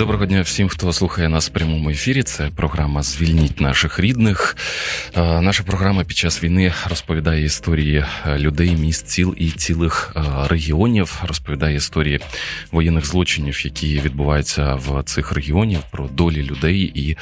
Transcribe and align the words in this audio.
Доброго 0.00 0.26
дня 0.26 0.42
всім, 0.42 0.68
хто 0.68 0.92
слухає 0.92 1.28
нас 1.28 1.48
в 1.48 1.52
прямому 1.52 1.90
ефірі. 1.90 2.22
Це 2.22 2.50
програма 2.56 3.02
Звільніть 3.02 3.60
наших 3.60 3.98
рідних. 3.98 4.56
Е, 5.16 5.40
наша 5.40 5.62
програма 5.62 6.04
під 6.04 6.16
час 6.16 6.44
війни 6.44 6.72
розповідає 6.88 7.44
історії 7.44 8.04
е, 8.26 8.38
людей, 8.38 8.76
міст, 8.76 9.06
ціл 9.08 9.34
і 9.38 9.50
цілих 9.50 10.12
е, 10.16 10.20
регіонів. 10.48 11.22
Розповідає 11.28 11.76
історії 11.76 12.20
воєнних 12.72 13.06
злочинів, 13.06 13.64
які 13.64 14.00
відбуваються 14.00 14.74
в 14.74 15.02
цих 15.02 15.32
регіонів, 15.32 15.80
про 15.90 16.08
долі 16.08 16.42
людей 16.42 16.92
і 16.94 17.16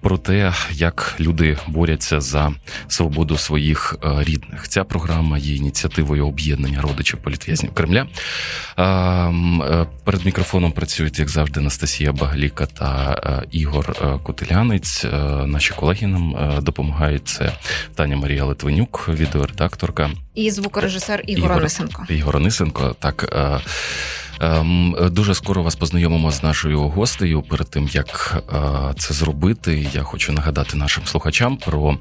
про 0.00 0.18
те, 0.18 0.52
як 0.72 1.14
люди 1.20 1.56
борються 1.66 2.20
за 2.20 2.52
свободу 2.88 3.36
своїх 3.36 3.96
рідних. 4.02 4.68
Ця 4.68 4.84
програма 4.84 5.38
є 5.38 5.54
ініціативою 5.54 6.26
об'єднання 6.26 6.80
родичів 6.80 7.18
політв'язнів 7.22 7.74
Кремля. 7.74 8.06
Перед 10.04 10.24
мікрофоном 10.24 10.72
працюють 10.72 11.18
як 11.18 11.28
завжди 11.28 11.60
Анастасія. 11.60 12.12
Багаліка 12.20 12.66
та 12.66 13.20
е, 13.24 13.46
Ігор 13.50 13.96
е, 14.02 14.18
Котелянець. 14.22 15.04
Е, 15.04 15.08
наші 15.46 15.72
колеги 15.74 16.06
нам 16.06 16.58
допомагають. 16.62 17.28
Це 17.28 17.52
Таня 17.94 18.16
Марія 18.16 18.44
Литвинюк, 18.44 19.08
відеоредакторка 19.08 20.10
і 20.34 20.50
звукорежисер 20.50 21.22
Ігор, 21.26 21.52
Онисенко. 21.52 22.06
Ігор 22.08 22.36
Онисенко, 22.36 22.96
так. 22.98 23.36
Ем, 24.42 24.96
дуже 25.10 25.34
скоро 25.34 25.62
вас 25.62 25.76
познайомимо 25.76 26.30
з 26.32 26.42
нашою 26.42 26.80
гостею. 26.80 27.42
Перед 27.42 27.70
тим 27.70 27.88
як 27.92 28.42
це 28.98 29.14
зробити, 29.14 29.88
я 29.94 30.02
хочу 30.02 30.32
нагадати 30.32 30.76
нашим 30.76 31.06
слухачам 31.06 31.56
про 31.56 31.98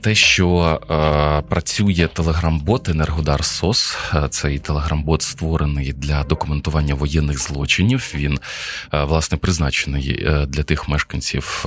те, 0.00 0.14
що 0.14 0.80
е, 0.90 1.42
працює 1.48 2.08
телеграм-бот 2.12 2.88
Енергодар 2.88 3.44
Сос, 3.44 3.96
е, 4.14 4.28
цей 4.28 4.58
телеграм-бот 4.58 5.22
створений 5.22 5.92
для 5.92 6.24
документування 6.24 6.94
воєнних 6.94 7.38
злочинів. 7.38 8.12
Він 8.14 8.38
власне 8.92 9.38
призначений 9.38 10.26
для 10.48 10.62
тих 10.62 10.88
мешканців 10.88 11.66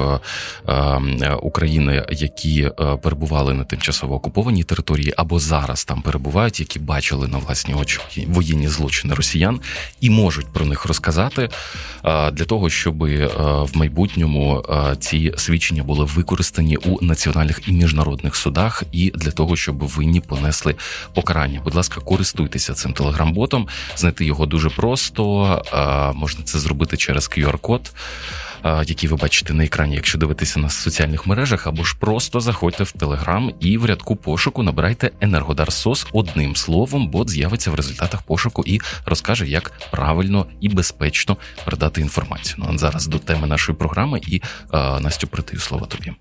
України, 1.41 2.05
які 2.11 2.71
перебували 3.03 3.53
на 3.53 3.63
тимчасово 3.63 4.15
окупованій 4.15 4.63
території, 4.63 5.13
або 5.17 5.39
зараз 5.39 5.85
там 5.85 6.01
перебувають, 6.01 6.59
які 6.59 6.79
бачили 6.79 7.27
на 7.27 7.37
власні 7.37 7.73
очі 7.73 7.99
воєнні 8.27 8.67
злочини 8.67 9.13
росіян 9.13 9.59
і 10.01 10.09
можуть 10.09 10.53
про 10.53 10.65
них 10.65 10.85
розказати 10.85 11.49
для 12.03 12.45
того, 12.45 12.69
щоб 12.69 12.97
в 12.97 13.69
майбутньому 13.73 14.65
ці 14.99 15.33
свідчення 15.37 15.83
були 15.83 16.05
використані 16.05 16.77
у 16.77 17.05
національних 17.05 17.61
і 17.67 17.71
міжнародних 17.87 18.35
судах 18.35 18.83
і 18.91 19.11
для 19.15 19.31
того, 19.31 19.55
щоб 19.55 19.77
винні 19.77 20.19
понесли 20.19 20.75
покарання. 21.13 21.61
Будь 21.63 21.75
ласка, 21.75 22.01
користуйтеся 22.01 22.73
цим 22.73 22.93
телеграм-ботом. 22.93 23.67
Знайти 23.95 24.25
його 24.25 24.45
дуже 24.45 24.69
просто. 24.69 26.13
Можна 26.15 26.43
це 26.43 26.59
зробити 26.59 26.97
через 26.97 27.29
QR-код. 27.29 27.91
Які 28.85 29.07
ви 29.07 29.15
бачите 29.15 29.53
на 29.53 29.63
екрані, 29.63 29.95
якщо 29.95 30.17
дивитися 30.17 30.59
на 30.59 30.69
соціальних 30.69 31.27
мережах, 31.27 31.67
або 31.67 31.83
ж 31.83 31.95
просто 31.99 32.39
заходьте 32.39 32.83
в 32.83 32.91
Телеграм 32.91 33.51
і 33.59 33.77
в 33.77 33.85
рядку 33.85 34.15
пошуку 34.15 34.63
набирайте 34.63 35.11
Енергодар 35.21 35.73
СОС 35.73 36.07
одним 36.13 36.55
словом, 36.55 37.07
бот 37.07 37.29
з'явиться 37.29 37.71
в 37.71 37.75
результатах 37.75 38.21
пошуку 38.21 38.63
і 38.67 38.81
розкаже, 39.05 39.47
як 39.47 39.71
правильно 39.91 40.45
і 40.61 40.69
безпечно 40.69 41.37
передати 41.65 42.01
інформацію. 42.01 42.55
Ну 42.59 42.65
а 42.73 42.77
зараз 42.77 43.07
до 43.07 43.19
теми 43.19 43.47
нашої 43.47 43.77
програми 43.77 44.21
і 44.27 44.41
а, 44.71 44.99
Настю 44.99 45.27
притию 45.27 45.59
слово 45.59 45.85
тобі. 45.85 46.13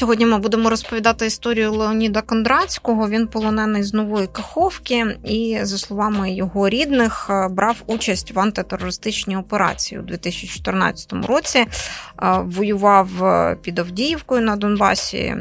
Сьогодні 0.00 0.26
ми 0.26 0.38
будемо 0.38 0.70
розповідати 0.70 1.26
історію 1.26 1.72
Леоніда 1.72 2.22
Кондратського. 2.22 3.08
Він 3.08 3.26
полонений 3.26 3.82
з 3.82 3.94
нової 3.94 4.26
Каховки 4.26 5.16
і, 5.24 5.58
за 5.62 5.78
словами 5.78 6.32
його 6.32 6.68
рідних, 6.68 7.26
е, 7.30 7.48
брав 7.48 7.76
участь 7.86 8.32
в 8.32 8.40
антитерористичній 8.40 9.36
операції 9.36 10.00
у 10.00 10.02
2014 10.04 11.12
році. 11.26 11.58
Е, 11.58 11.66
воював 12.44 13.24
е, 13.24 13.56
під 13.62 13.78
Авдіївкою 13.78 14.42
на 14.42 14.56
Донбасі. 14.56 15.36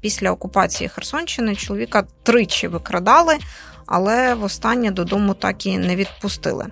Після 0.00 0.30
окупації 0.30 0.88
Херсонщини 0.88 1.56
чоловіка 1.56 2.04
тричі 2.22 2.68
викрадали 2.68 3.34
але 3.90 4.34
востаннє 4.34 4.90
додому 4.90 5.34
так 5.34 5.66
і 5.66 5.78
не 5.78 5.96
відпустили. 5.96 6.66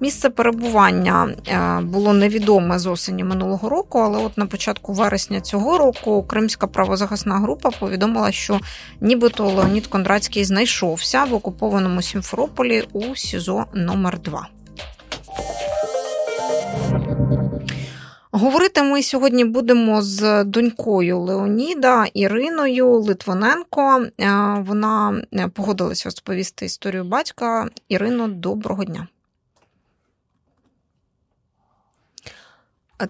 Місце 0.00 0.30
перебування 0.30 1.34
е, 1.48 1.80
було 1.80 2.12
невідоме 2.12 2.78
з 2.78 2.86
осені 2.86 3.24
минулого 3.24 3.68
року, 3.68 3.98
але 3.98 4.18
от 4.18 4.38
на 4.38 4.46
початку 4.46 4.92
вересня 4.92 5.40
цього 5.40 5.78
року 5.78 6.22
Кримська 6.22 6.66
правозахисна 6.66 7.38
група 7.38 7.70
повідомила, 7.70 8.32
що 8.32 8.60
нібито 9.00 9.44
Леонід 9.44 9.86
Кондратський 9.86 10.44
знайшовся 10.44 11.24
в 11.24 11.34
окупованому 11.34 12.02
Сімферополі 12.02 12.84
у 12.92 13.16
СІЗО 13.16 13.64
номер 13.74 14.18
2 14.18 14.48
Говорити 18.36 18.82
ми 18.82 19.02
сьогодні 19.02 19.44
будемо 19.44 20.02
з 20.02 20.44
донькою 20.44 21.20
Леоніда 21.20 22.06
Іриною 22.14 23.00
Литвиненко. 23.00 24.06
Е, 24.20 24.30
вона 24.58 25.22
е, 25.34 25.48
погодилася 25.48 26.04
розповісти 26.04 26.66
історію 26.66 27.04
батька. 27.04 27.68
Ірино, 27.88 28.28
доброго 28.28 28.84
дня. 28.84 29.08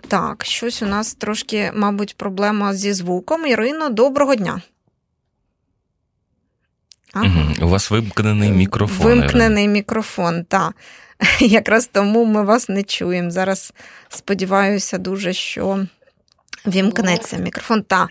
Так, 0.09 0.45
щось 0.45 0.83
у 0.83 0.87
нас 0.87 1.15
трошки, 1.15 1.73
мабуть, 1.75 2.17
проблема 2.17 2.75
зі 2.75 2.93
звуком. 2.93 3.47
Ірино, 3.47 3.89
доброго 3.89 4.35
дня. 4.35 4.63
Ага. 7.15 7.47
У 7.63 7.69
вас 7.69 7.91
вимкнений 7.91 8.51
мікрофон. 8.51 9.07
Вимкнений 9.07 9.69
мікрофон, 9.69 10.45
так. 10.45 10.73
Якраз 11.41 11.87
тому 11.87 12.25
ми 12.25 12.43
вас 12.43 12.69
не 12.69 12.83
чуємо. 12.83 13.31
Зараз 13.31 13.73
сподіваюся 14.09 14.99
дуже, 14.99 15.33
що 15.33 15.87
вімкнеться 16.67 17.37
мікрофон. 17.37 17.83
Та. 17.83 18.09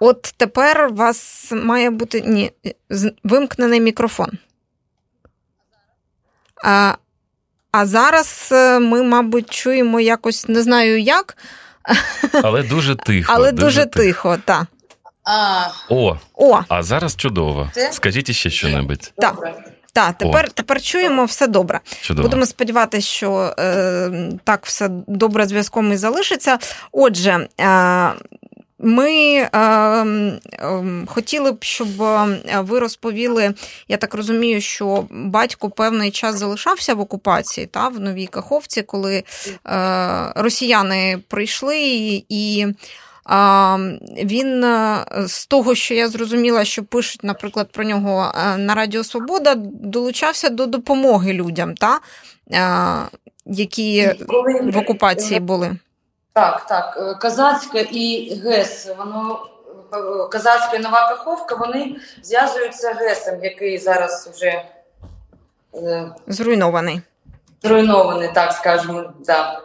От 0.00 0.34
тепер 0.36 0.88
у 0.90 0.94
вас 0.94 1.52
має 1.52 1.90
бути 1.90 2.20
ні, 2.20 2.52
вимкнений 3.24 3.80
мікрофон. 3.80 4.30
А 6.64 6.94
а 7.72 7.86
зараз 7.86 8.48
е, 8.52 8.78
ми, 8.78 9.02
мабуть, 9.02 9.50
чуємо 9.50 10.00
якось 10.00 10.48
не 10.48 10.62
знаю 10.62 11.00
як. 11.00 11.36
Але 12.42 12.62
дуже 12.62 12.96
тихо. 12.96 13.32
Але 13.36 13.52
дуже, 13.52 13.66
дуже 13.66 13.86
тихо, 13.86 14.02
тихо 14.02 14.38
так. 14.44 14.66
А... 15.26 15.66
О, 15.88 16.16
О, 16.34 16.60
а 16.68 16.82
зараз 16.82 17.16
чудово. 17.16 17.70
Це? 17.74 17.92
Скажіть 17.92 18.30
ще 18.32 18.50
що-небудь. 18.50 19.12
Так. 19.18 19.36
Так, 19.92 20.18
тепер 20.18 20.50
тепер 20.50 20.82
чуємо 20.82 21.24
все 21.24 21.46
добре. 21.46 21.80
Чудово. 22.00 22.28
Будемо 22.28 22.46
сподіватися, 22.46 23.08
що 23.08 23.54
е, 23.58 24.10
так 24.44 24.66
все 24.66 24.88
добре 25.06 25.46
зв'язком 25.46 25.92
і 25.92 25.96
залишиться. 25.96 26.58
Отже, 26.92 27.48
е, 27.60 28.12
ми 28.78 29.10
е, 29.12 29.48
е, 29.58 30.84
хотіли 31.06 31.52
б, 31.52 31.64
щоб 31.64 32.02
е, 32.02 32.26
ви 32.60 32.78
розповіли. 32.78 33.54
Я 33.88 33.96
так 33.96 34.14
розумію, 34.14 34.60
що 34.60 35.06
батько 35.10 35.70
певний 35.70 36.10
час 36.10 36.38
залишався 36.38 36.94
в 36.94 37.00
окупації 37.00 37.66
та 37.66 37.88
в 37.88 38.00
новій 38.00 38.26
Каховці, 38.26 38.82
коли 38.82 39.16
е, 39.16 39.22
росіяни 40.36 41.18
прийшли 41.28 41.78
і. 42.28 42.66
Він 44.24 44.64
е, 44.64 45.04
з 45.26 45.46
того, 45.46 45.74
що 45.74 45.94
я 45.94 46.08
зрозуміла, 46.08 46.64
що 46.64 46.84
пишуть, 46.84 47.24
наприклад, 47.24 47.68
про 47.72 47.84
нього 47.84 48.32
е, 48.34 48.56
на 48.56 48.74
Радіо 48.74 49.04
Свобода, 49.04 49.54
долучався 49.56 50.48
до 50.48 50.66
допомоги 50.66 51.32
людям, 51.32 51.74
та? 51.74 52.00
Е, 52.52 53.18
які 53.46 54.14
в 54.62 54.78
окупації 54.78 55.40
були. 55.40 55.76
Так, 56.32 56.66
так. 56.66 57.18
Казацька 57.20 57.78
і 57.78 58.34
ГЕС, 58.44 58.88
воно 58.98 59.46
Казацька 60.30 60.76
і 60.76 60.78
Нова 60.78 61.08
Каховка, 61.08 61.54
вони 61.54 61.96
зв'язуються 62.22 62.92
ГЕСом, 62.92 63.44
який 63.44 63.78
зараз 63.78 64.30
вже 64.34 64.62
зруйнований. 66.26 67.00
Зруйнований, 67.62 68.30
так 68.34 68.52
скажемо. 68.52 69.12
Да. 69.26 69.60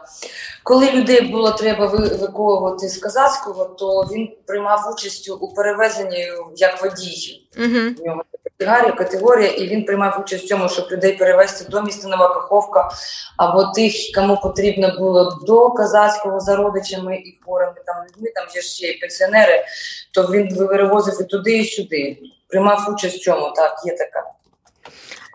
Коли 0.63 0.91
людей 0.91 1.21
було 1.21 1.51
треба 1.51 1.85
евакуювати 1.85 2.89
з 2.89 2.97
Казацького, 2.97 3.65
то 3.65 4.01
він 4.11 4.35
приймав 4.45 4.93
участь 4.93 5.29
у 5.29 5.53
перевезенні 5.53 6.27
як 6.55 6.83
водій. 6.83 7.47
Uh-huh. 7.57 8.01
У 8.01 8.05
нього 8.05 8.23
категорія, 8.43 8.91
категорія, 8.91 9.49
і 9.49 9.67
він 9.67 9.85
приймав 9.85 10.21
участь 10.21 10.43
в 10.43 10.47
цьому, 10.47 10.69
щоб 10.69 10.87
людей 10.91 11.17
перевезти 11.17 11.65
до 11.69 11.81
міста 11.81 12.07
Нова 12.07 12.33
Каховка 12.33 12.89
або 13.37 13.63
тих, 13.63 13.93
кому 14.15 14.37
потрібно 14.37 14.95
було 14.99 15.39
до 15.45 15.71
Казацького 15.71 16.39
за 16.39 16.55
родичами 16.55 17.15
і 17.17 17.39
хворими 17.43 17.75
там 17.85 17.95
людьми, 18.03 18.31
там 18.35 18.45
є 18.55 18.61
ще 18.61 18.87
є 18.87 18.97
пенсіонери, 19.01 19.65
то 20.11 20.23
він 20.23 20.55
вивозив 20.55 21.21
і 21.21 21.23
туди, 21.23 21.57
і 21.57 21.65
сюди. 21.65 22.19
Приймав 22.47 22.87
участь 22.93 23.17
в 23.17 23.23
цьому, 23.23 23.51
так, 23.55 23.81
є 23.85 23.97
така. 23.97 24.23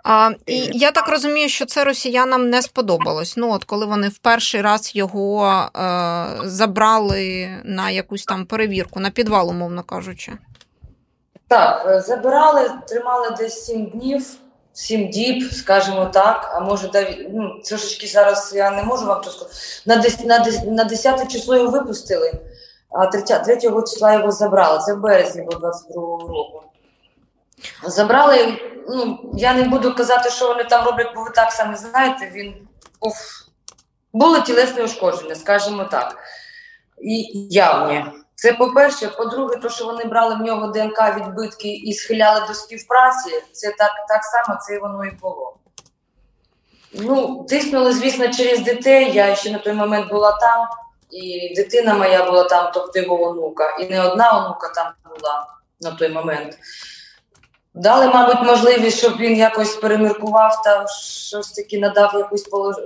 А, 0.08 0.30
І 0.46 0.70
я 0.72 0.90
так 0.90 1.08
розумію, 1.08 1.48
що 1.48 1.66
це 1.66 1.84
росіянам 1.84 2.50
не 2.50 2.62
сподобалось. 2.62 3.36
Ну, 3.36 3.52
от 3.52 3.64
коли 3.64 3.86
вони 3.86 4.08
в 4.08 4.18
перший 4.18 4.60
раз 4.60 4.96
його 4.96 5.46
е, 5.46 6.26
забрали 6.44 7.48
на 7.64 7.90
якусь 7.90 8.24
там 8.24 8.46
перевірку, 8.46 9.00
на 9.00 9.10
підвал, 9.10 9.50
умовно 9.50 9.82
кажучи. 9.82 10.32
Так, 11.48 11.86
е, 11.88 12.00
забирали, 12.00 12.70
тримали 12.88 13.30
десь 13.38 13.64
сім 13.64 13.86
днів, 13.86 14.26
сім 14.72 15.08
діб, 15.08 15.52
скажімо 15.52 16.06
так. 16.06 16.50
А 16.54 16.60
може, 16.60 16.90
ну, 17.30 17.60
трошечки 17.64 18.06
зараз 18.06 18.52
я 18.56 18.70
не 18.70 18.82
можу 18.82 19.06
вам 19.06 19.24
сказати. 19.24 19.54
На 19.86 19.96
10, 19.96 20.26
на 20.26 20.38
10, 20.38 20.64
на 20.66 20.84
10 20.84 21.32
число 21.32 21.56
його 21.56 21.70
випустили, 21.70 22.32
а 22.90 23.06
3, 23.06 23.22
3 23.22 23.56
числа 23.60 24.12
його 24.12 24.30
забрали. 24.30 24.78
Це 24.78 24.94
в 24.94 25.00
березні 25.00 25.46
22 25.50 26.02
року. 26.02 26.62
Забрали, 27.84 28.58
ну, 28.88 29.30
я 29.34 29.54
не 29.54 29.62
буду 29.62 29.94
казати, 29.94 30.30
що 30.30 30.48
вони 30.48 30.64
там 30.64 30.84
роблять, 30.84 31.12
бо 31.14 31.22
ви 31.22 31.30
так 31.30 31.52
самі 31.52 31.76
знаєте, 31.76 32.30
він 32.34 32.68
уф, 33.00 33.16
були 34.12 34.40
тілесні 34.40 34.82
ушкодження, 34.82 35.34
скажімо 35.34 35.84
так. 35.84 36.16
І 36.98 37.46
явні. 37.50 38.04
Це 38.34 38.52
по-перше, 38.52 39.08
по-друге, 39.08 39.56
то, 39.56 39.68
що 39.68 39.84
вони 39.84 40.04
брали 40.04 40.34
в 40.34 40.40
нього 40.40 40.66
ДНК 40.66 41.16
відбитки 41.16 41.68
і 41.68 41.92
схиляли 41.92 42.46
до 42.48 42.54
співпраці, 42.54 43.30
це 43.52 43.74
так 43.78 43.92
так 44.08 44.24
само 44.24 44.58
це 44.60 44.78
воно 44.78 45.04
і 45.04 45.10
було. 45.10 45.56
Ну, 46.92 47.44
тиснули, 47.48 47.92
звісно, 47.92 48.28
через 48.28 48.60
дітей. 48.60 49.12
Я 49.12 49.34
ще 49.34 49.50
на 49.50 49.58
той 49.58 49.72
момент 49.72 50.08
була 50.08 50.38
там, 50.40 50.66
і 51.10 51.54
дитина 51.56 51.94
моя 51.94 52.24
була 52.24 52.44
там, 52.44 52.70
тобто 52.74 52.98
його 52.98 53.22
онука, 53.22 53.76
і 53.80 53.86
не 53.86 54.02
одна 54.06 54.38
онука 54.38 54.72
там 54.74 54.92
була 55.04 55.46
на 55.80 55.90
той 55.90 56.08
момент. 56.08 56.58
Дали, 57.76 58.06
мабуть, 58.06 58.42
можливість, 58.42 58.98
щоб 58.98 59.16
він 59.16 59.36
якось 59.36 59.76
переміркував 59.76 60.62
та 60.62 60.86
щось 60.86 61.52
таки 61.52 61.78
надав 61.78 62.14
якусь 62.14 62.42
полож... 62.42 62.76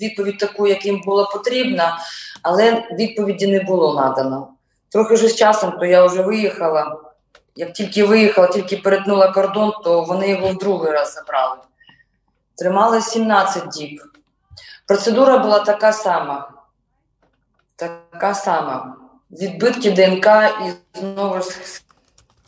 відповідь 0.00 0.38
таку, 0.38 0.66
яким 0.66 1.00
було 1.00 1.30
потрібно, 1.32 1.98
але 2.42 2.88
відповіді 2.92 3.46
не 3.46 3.60
було 3.60 3.94
надано. 4.00 4.48
Трохи 4.88 5.14
вже 5.14 5.28
з 5.28 5.36
часом, 5.36 5.72
то 5.72 5.84
я 5.86 6.04
вже 6.04 6.22
виїхала. 6.22 7.00
Як 7.56 7.72
тільки 7.72 8.04
виїхала, 8.04 8.46
тільки 8.46 8.76
перетнула 8.76 9.32
кордон, 9.32 9.72
то 9.84 10.02
вони 10.04 10.28
його 10.28 10.48
в 10.48 10.58
другий 10.58 10.92
раз 10.92 11.14
забрали. 11.14 11.56
Тримали 12.54 13.00
17 13.00 13.68
діб. 13.68 14.02
Процедура 14.86 15.38
була 15.38 15.58
така 15.58 15.92
сама. 15.92 16.50
Така 17.76 18.34
сама. 18.34 18.96
Відбитки 19.30 19.90
ДНК 19.90 20.26
і 20.66 20.98
знову 20.98 21.40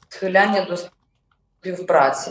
схиляння 0.09 0.61
до 0.71 0.77
співпраці. 1.67 2.31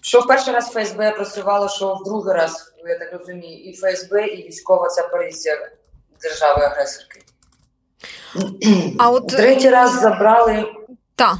Що 0.00 0.20
в 0.20 0.26
перший 0.26 0.54
раз 0.54 0.66
ФСБ 0.68 1.10
працювало, 1.10 1.68
що 1.68 1.94
в 1.94 2.04
другий 2.04 2.34
раз, 2.34 2.74
я 2.86 2.98
так 2.98 3.12
розумію, 3.12 3.58
і 3.64 3.72
ФСБ, 3.72 4.26
і 4.26 4.48
військова 4.48 4.88
ця 4.88 5.02
поліція 5.02 5.70
держави-агресорки. 6.22 7.20
А 8.98 9.10
от 9.10 9.28
третій 9.28 9.70
раз 9.70 10.00
забрали. 10.00 10.64
Так. 11.14 11.36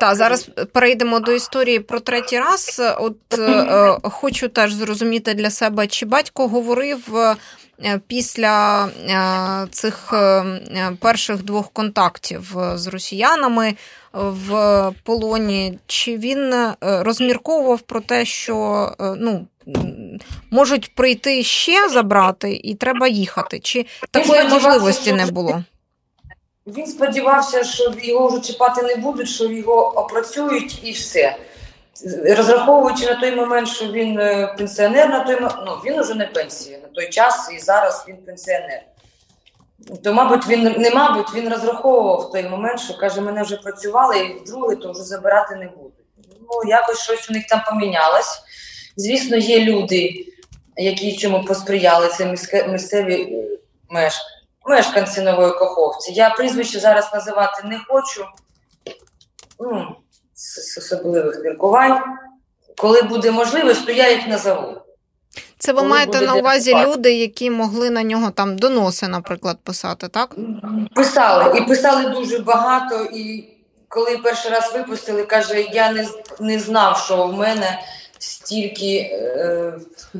Та, 0.00 0.14
зараз 0.14 0.48
перейдемо 0.72 1.20
до 1.20 1.32
історії 1.32 1.80
про 1.80 2.00
третій 2.00 2.38
раз. 2.38 2.82
От 2.98 3.38
е, 3.38 3.96
хочу 4.02 4.48
теж 4.48 4.72
зрозуміти 4.72 5.34
для 5.34 5.50
себе, 5.50 5.86
чи 5.86 6.06
батько 6.06 6.48
говорив 6.48 7.16
е, 7.16 7.36
після 8.06 8.84
е, 8.86 9.66
цих 9.70 10.12
е, 10.12 10.44
перших 11.00 11.42
двох 11.42 11.72
контактів 11.72 12.56
з 12.74 12.86
росіянами 12.86 13.74
в 14.12 14.90
полоні, 15.02 15.78
чи 15.86 16.16
він 16.16 16.52
е, 16.52 16.74
розмірковував 16.80 17.80
про 17.80 18.00
те, 18.00 18.24
що 18.24 18.88
ну, 19.18 19.46
можуть 20.50 20.94
прийти 20.94 21.42
ще 21.42 21.88
забрати, 21.88 22.60
і 22.64 22.74
треба 22.74 23.08
їхати, 23.08 23.60
чи 23.60 23.86
такої 24.10 24.44
можливості 24.44 25.12
не 25.12 25.26
було? 25.26 25.64
Він 26.66 26.86
сподівався, 26.86 27.64
що 27.64 27.92
його 28.02 28.28
вже 28.28 28.40
чіпати 28.40 28.82
не 28.82 28.96
будуть, 28.96 29.28
що 29.28 29.44
його 29.44 29.88
опрацюють 29.88 30.80
і 30.82 30.92
все. 30.92 31.36
Розраховуючи 32.24 33.06
на 33.06 33.20
той 33.20 33.36
момент, 33.36 33.68
що 33.68 33.92
він 33.92 34.18
е, 34.18 34.54
пенсіонер, 34.58 35.08
на 35.08 35.20
той 35.20 35.38
ну 35.40 35.72
він 35.86 36.00
уже 36.00 36.14
не 36.14 36.26
пенсія 36.26 36.78
на 36.78 36.88
той 36.88 37.08
час, 37.10 37.50
і 37.56 37.58
зараз 37.58 38.04
він 38.08 38.16
пенсіонер. 38.16 38.82
То, 40.04 40.14
мабуть, 40.14 40.48
він 40.48 40.62
не 40.62 40.90
мабуть, 40.90 41.34
він 41.34 41.48
розраховував 41.48 42.20
в 42.20 42.32
той 42.32 42.48
момент, 42.48 42.80
що 42.80 42.96
каже, 42.96 43.20
мене 43.20 43.42
вже 43.42 43.56
працювали, 43.56 44.18
і 44.18 44.38
вдруге, 44.38 44.76
то 44.76 44.92
вже 44.92 45.02
забирати 45.02 45.56
не 45.56 45.66
будуть. 45.66 45.92
Ну, 46.40 46.70
якось 46.70 47.00
щось 47.00 47.30
у 47.30 47.32
них 47.32 47.46
там 47.46 47.62
помінялось. 47.70 48.42
Звісно, 48.96 49.36
є 49.36 49.60
люди, 49.60 50.26
які 50.76 51.16
чому 51.16 51.44
посприяли, 51.44 52.08
це 52.08 52.36
місцеві 52.68 53.14
е, 53.14 54.18
мешканці 54.64 55.20
нової 55.20 55.52
Каховці. 55.52 56.12
Я 56.12 56.30
прізвище 56.30 56.80
зараз 56.80 57.10
називати 57.14 57.62
не 57.64 57.80
хочу 57.88 58.24
ну, 59.60 59.96
з 60.34 60.78
особливих 60.78 61.40
міркувань. 61.44 62.02
Коли 62.76 63.02
буде 63.02 63.30
можливість, 63.30 63.86
то 63.86 63.92
я 63.92 64.10
їх 64.10 64.28
назову. 64.28 64.76
Це 65.62 65.72
ви 65.72 65.78
Коли 65.78 65.90
маєте 65.90 66.20
на 66.20 66.34
увазі 66.34 66.74
люди, 66.86 67.12
які 67.14 67.50
могли 67.50 67.90
на 67.90 68.02
нього 68.02 68.30
там 68.30 68.58
доноси, 68.58 69.08
наприклад, 69.08 69.58
писати, 69.64 70.08
так? 70.08 70.36
Писали 70.94 71.58
і 71.58 71.62
писали 71.62 72.10
дуже 72.10 72.38
багато. 72.38 73.04
І 73.14 73.44
коли 73.88 74.18
перший 74.18 74.50
раз 74.50 74.72
випустили, 74.74 75.22
каже: 75.24 75.66
я 75.72 75.92
не 75.92 76.08
не 76.40 76.58
знав, 76.58 76.98
що 76.98 77.26
в 77.26 77.34
мене 77.34 77.80
стільки 78.18 78.96
е, 78.96 79.72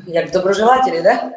як 0.07 0.31
доброжелателі, 0.31 1.01
да? 1.01 1.31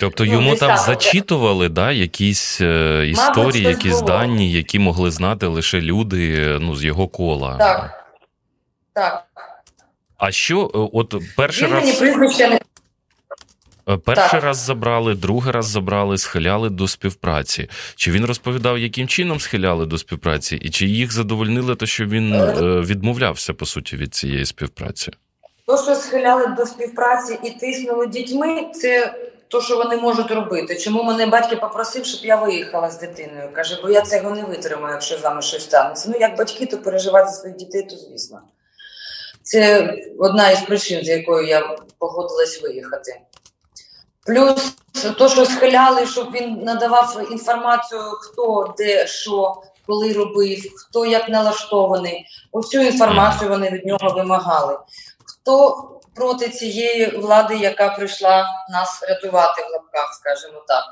Тобто 0.00 0.24
ну, 0.24 0.32
йому 0.32 0.50
ну, 0.50 0.56
там 0.56 0.78
зачитували 0.78 1.68
да, 1.68 1.92
якісь 1.92 2.60
е, 2.60 3.06
історії, 3.06 3.64
Мабуть, 3.64 3.84
якісь 3.84 4.00
дані, 4.00 4.52
які 4.52 4.78
могли 4.78 5.10
знати 5.10 5.46
лише 5.46 5.80
люди 5.80 6.48
ну, 6.60 6.76
з 6.76 6.84
його 6.84 7.08
кола. 7.08 7.56
Так. 7.58 8.04
Так. 8.92 9.24
А 10.18 10.32
що, 10.32 10.70
е, 10.74 10.78
от 10.92 11.14
перший 11.36 11.68
Він 11.68 11.74
раз. 11.74 12.00
не... 12.40 12.60
Е, 13.88 13.96
перший 13.96 14.30
так. 14.30 14.44
раз 14.44 14.56
забрали, 14.56 15.14
другий 15.14 15.52
раз 15.52 15.66
забрали, 15.66 16.18
схиляли 16.18 16.70
до 16.70 16.88
співпраці. 16.88 17.68
Чи 17.96 18.10
він 18.10 18.24
розповідав, 18.24 18.78
яким 18.78 19.08
чином 19.08 19.40
схиляли 19.40 19.86
до 19.86 19.98
співпраці, 19.98 20.56
і 20.56 20.70
чи 20.70 20.86
їх 20.86 21.12
задовольнили, 21.12 21.76
те, 21.76 21.86
що 21.86 22.04
він 22.04 22.34
е, 22.34 22.54
відмовлявся 22.80 23.54
по 23.54 23.66
суті 23.66 23.96
від 23.96 24.14
цієї 24.14 24.46
співпраці? 24.46 25.12
То, 25.66 25.82
що 25.82 25.94
схиляли 25.94 26.46
до 26.46 26.66
співпраці 26.66 27.38
і 27.44 27.50
тиснули 27.50 28.06
дітьми, 28.06 28.66
це 28.74 29.14
то, 29.48 29.60
що 29.60 29.76
вони 29.76 29.96
можуть 29.96 30.30
робити. 30.30 30.76
Чому 30.76 31.02
мене 31.02 31.26
батько 31.26 31.56
попросив, 31.56 32.06
щоб 32.06 32.24
я 32.24 32.36
виїхала 32.36 32.90
з 32.90 33.00
дитиною? 33.00 33.48
Каже, 33.52 33.78
бо 33.82 33.90
я 33.90 34.02
цього 34.02 34.30
не 34.30 34.44
витримаю, 34.44 34.92
якщо 34.92 35.18
з 35.18 35.22
вами 35.22 35.42
щось 35.42 35.62
станеться. 35.62 36.08
Ну, 36.12 36.18
як 36.20 36.36
батьки, 36.36 36.66
то 36.66 36.78
переживати 36.78 37.30
за 37.30 37.36
своїх 37.36 37.56
дітей, 37.56 37.82
то 37.82 37.96
звісно. 37.96 38.40
Це 39.42 39.94
одна 40.18 40.50
із 40.50 40.60
причин, 40.60 41.04
з 41.04 41.08
якою 41.08 41.46
я 41.46 41.76
погодилась 41.98 42.62
виїхати. 42.62 43.20
Плюс 44.26 44.74
то, 45.18 45.28
що 45.28 45.46
схиляли, 45.46 46.06
щоб 46.06 46.32
він 46.32 46.62
надавав 46.62 47.26
інформацію, 47.30 48.00
хто 48.00 48.74
де, 48.78 49.06
що, 49.06 49.62
коли 49.86 50.12
робив, 50.12 50.58
хто 50.76 51.06
як 51.06 51.28
налаштований. 51.28 52.26
Оцю 52.52 52.80
інформацію 52.80 53.50
вони 53.50 53.70
від 53.70 53.86
нього 53.86 54.14
вимагали. 54.14 54.78
Хто 55.24 55.90
проти 56.14 56.48
цієї 56.48 57.06
влади, 57.06 57.56
яка 57.56 57.88
прийшла 57.88 58.46
нас 58.70 59.02
рятувати 59.08 59.62
в 59.62 59.72
лапках, 59.72 60.14
скажімо 60.14 60.64
так. 60.68 60.84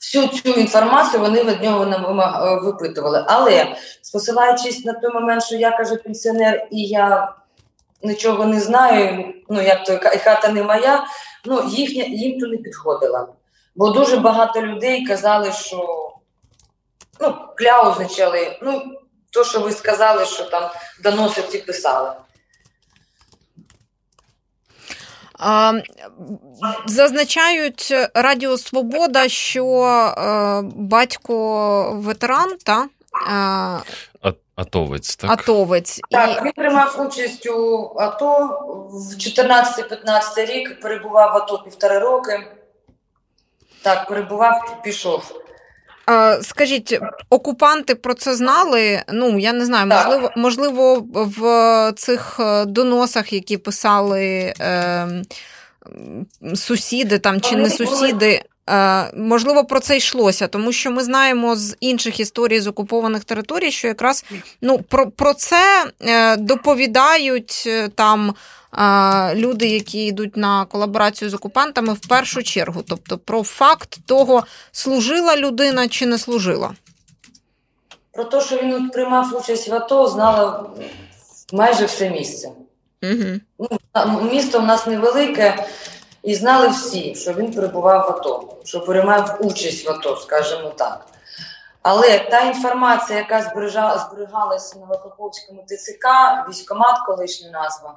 Всю 0.00 0.28
цю 0.28 0.60
інформацію 0.60 1.22
вони 1.22 1.42
від 1.42 1.62
нього 1.62 1.86
нам 1.86 2.20
випитували. 2.64 3.24
Але 3.28 3.76
спосилаючись 4.02 4.84
на 4.84 4.92
той 4.92 5.14
момент, 5.14 5.44
що 5.44 5.56
я 5.56 5.70
кажу 5.70 5.96
пенсіонер, 5.96 6.68
і 6.70 6.82
я 6.82 7.32
нічого 8.02 8.44
не 8.44 8.60
знаю, 8.60 9.34
ну 9.48 9.62
як 9.62 9.84
то 9.84 9.92
і 9.92 10.18
хата 10.18 10.48
не 10.48 10.62
моя, 10.62 11.04
ну 11.44 11.68
їхня 11.68 12.04
їм 12.04 12.40
то 12.40 12.46
не 12.46 12.56
підходила. 12.56 13.28
Бо 13.76 13.90
дуже 13.90 14.16
багато 14.16 14.62
людей 14.62 15.06
казали, 15.06 15.52
що 15.52 16.10
ну, 17.20 17.34
кляузничали, 17.56 18.58
ну, 18.62 18.82
то, 19.30 19.44
що 19.44 19.60
ви 19.60 19.72
сказали, 19.72 20.26
що 20.26 20.44
там 20.44 20.70
доносити 21.02 21.58
писали. 21.58 22.12
Зазначають 26.86 27.94
Радіо 28.14 28.58
Свобода, 28.58 29.28
що 29.28 29.66
е, 29.84 30.62
батько 30.74 31.92
ветеран 31.92 32.56
та 32.64 32.86
Атовець, 34.58 35.16
так? 35.16 35.30
Атовець. 35.30 36.00
Так, 36.10 36.44
він 36.44 36.52
приймав 36.52 37.06
участь 37.06 37.46
у 37.46 37.92
АТО 37.98 38.38
в 38.92 39.14
14-15 39.14 40.46
рік, 40.46 40.80
перебував 40.80 41.32
в 41.32 41.36
АТО 41.36 41.58
півтори 41.58 41.98
роки. 41.98 42.40
Так, 43.82 44.08
перебував, 44.08 44.82
пішов. 44.84 45.32
Скажіть, 46.42 47.00
окупанти 47.30 47.94
про 47.94 48.14
це 48.14 48.34
знали? 48.34 49.02
Ну 49.08 49.38
я 49.38 49.52
не 49.52 49.64
знаю, 49.64 49.86
можливо, 49.86 50.30
можливо, 50.36 51.06
в 51.12 51.92
цих 51.96 52.40
е, 52.40 52.64
доносах, 52.64 53.32
які 53.32 53.56
писали 53.56 54.54
е, 54.60 55.08
сусіди 56.54 57.18
там 57.18 57.40
чи 57.40 57.56
не 57.56 57.70
сусіди. 57.70 58.42
Е, 58.68 59.10
можливо, 59.16 59.64
про 59.64 59.80
це 59.80 59.96
йшлося, 59.96 60.46
тому 60.46 60.72
що 60.72 60.90
ми 60.90 61.04
знаємо 61.04 61.56
з 61.56 61.76
інших 61.80 62.20
історій 62.20 62.60
з 62.60 62.66
окупованих 62.66 63.24
територій, 63.24 63.70
що 63.70 63.88
якраз 63.88 64.24
ну, 64.60 64.78
про 64.78 65.10
про 65.10 65.34
це 65.34 65.86
е, 66.00 66.36
доповідають 66.36 67.68
там 67.94 68.34
люди, 69.34 69.66
які 69.66 70.06
йдуть 70.06 70.36
на 70.36 70.64
колаборацію 70.64 71.30
з 71.30 71.34
окупантами, 71.34 71.92
в 71.92 72.08
першу 72.08 72.42
чергу. 72.42 72.82
Тобто, 72.88 73.18
про 73.18 73.42
факт 73.42 73.98
того, 74.06 74.44
служила 74.72 75.36
людина 75.36 75.88
чи 75.88 76.06
не 76.06 76.18
служила. 76.18 76.74
Про 78.12 78.24
те, 78.24 78.40
що 78.40 78.56
він 78.56 78.90
приймав 78.90 79.36
участь 79.36 79.68
в 79.68 79.74
АТО, 79.74 80.08
знало 80.08 80.70
майже 81.52 81.84
все 81.84 82.10
місце. 82.10 82.48
Угу. 83.02 83.78
Місто 84.32 84.58
в 84.60 84.64
нас 84.64 84.86
невелике, 84.86 85.66
і 86.22 86.34
знали 86.34 86.68
всі, 86.68 87.14
що 87.14 87.32
він 87.32 87.52
перебував 87.52 88.06
в 88.06 88.10
АТО, 88.10 88.56
що 88.64 88.80
приймав 88.80 89.38
участь 89.40 89.86
в 89.86 89.90
АТО, 89.90 90.16
скажімо 90.16 90.72
так. 90.76 91.06
Але 91.82 92.18
та 92.18 92.40
інформація, 92.40 93.18
яка 93.18 93.42
зберігалася 94.10 94.78
на 94.78 94.86
Вакоповському 94.86 95.64
ТЦК, 95.66 96.06
військомат, 96.48 96.96
колишня 97.06 97.50
назва, 97.50 97.94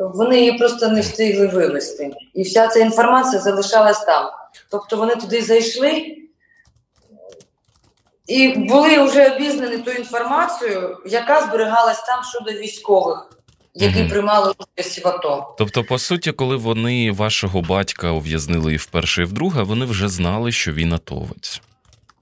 вони 0.00 0.38
її 0.38 0.58
просто 0.58 0.88
не 0.88 1.00
встигли 1.00 1.46
вивезти. 1.46 2.10
І 2.34 2.42
вся 2.42 2.68
ця 2.68 2.78
інформація 2.78 3.42
залишалась 3.42 4.04
там. 4.04 4.30
Тобто 4.70 4.96
вони 4.96 5.16
туди 5.16 5.42
зайшли 5.42 6.16
і 8.26 8.48
були 8.48 9.02
вже 9.02 9.32
обізнані 9.32 9.78
ту 9.78 9.90
інформацію, 9.90 10.98
яка 11.06 11.42
зберігалась 11.42 12.02
там 12.02 12.24
щодо 12.24 12.50
військових. 12.50 13.30
Які 13.74 13.98
mm 13.98 14.08
приймали 14.08 14.52
участь 14.58 15.04
в 15.04 15.08
АТО. 15.08 15.54
Тобто, 15.58 15.84
по 15.84 15.98
суті, 15.98 16.32
коли 16.32 16.56
вони 16.56 17.10
вашого 17.10 17.62
батька 17.62 18.10
ув'язнили 18.10 18.74
і 18.74 18.76
вперше, 18.76 19.22
і 19.22 19.24
вдруге, 19.24 19.62
вони 19.62 19.84
вже 19.84 20.08
знали, 20.08 20.52
що 20.52 20.72
він 20.72 20.92
атовець. 20.92 21.60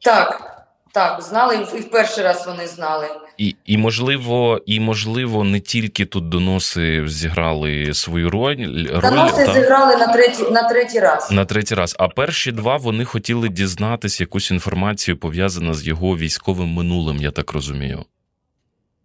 Так, 0.00 0.52
так, 0.92 1.22
знали 1.22 1.56
і 1.56 1.80
в 1.80 1.90
перший 1.90 2.24
раз 2.24 2.46
вони 2.46 2.66
знали. 2.66 3.06
І 3.38 3.56
і 3.66 3.78
можливо, 3.78 4.60
і 4.66 4.80
можливо, 4.80 5.44
не 5.44 5.60
тільки 5.60 6.04
тут 6.06 6.28
доноси 6.28 7.04
зіграли 7.08 7.94
свою 7.94 8.30
роль. 8.30 8.56
Доноси 9.02 9.46
та... 9.46 9.52
зіграли 9.52 9.96
на 9.96 10.06
третій 10.12 10.50
на 10.50 10.68
третій 10.68 11.00
раз. 11.00 11.30
На 11.30 11.44
третій 11.44 11.74
раз. 11.74 11.96
А 11.98 12.08
перші 12.08 12.52
два 12.52 12.76
вони 12.76 13.04
хотіли 13.04 13.48
дізнатись 13.48 14.20
якусь 14.20 14.50
інформацію 14.50 15.16
пов'язану 15.16 15.74
з 15.74 15.86
його 15.86 16.16
військовим 16.16 16.68
минулим, 16.68 17.16
я 17.16 17.30
так 17.30 17.52
розумію. 17.52 18.04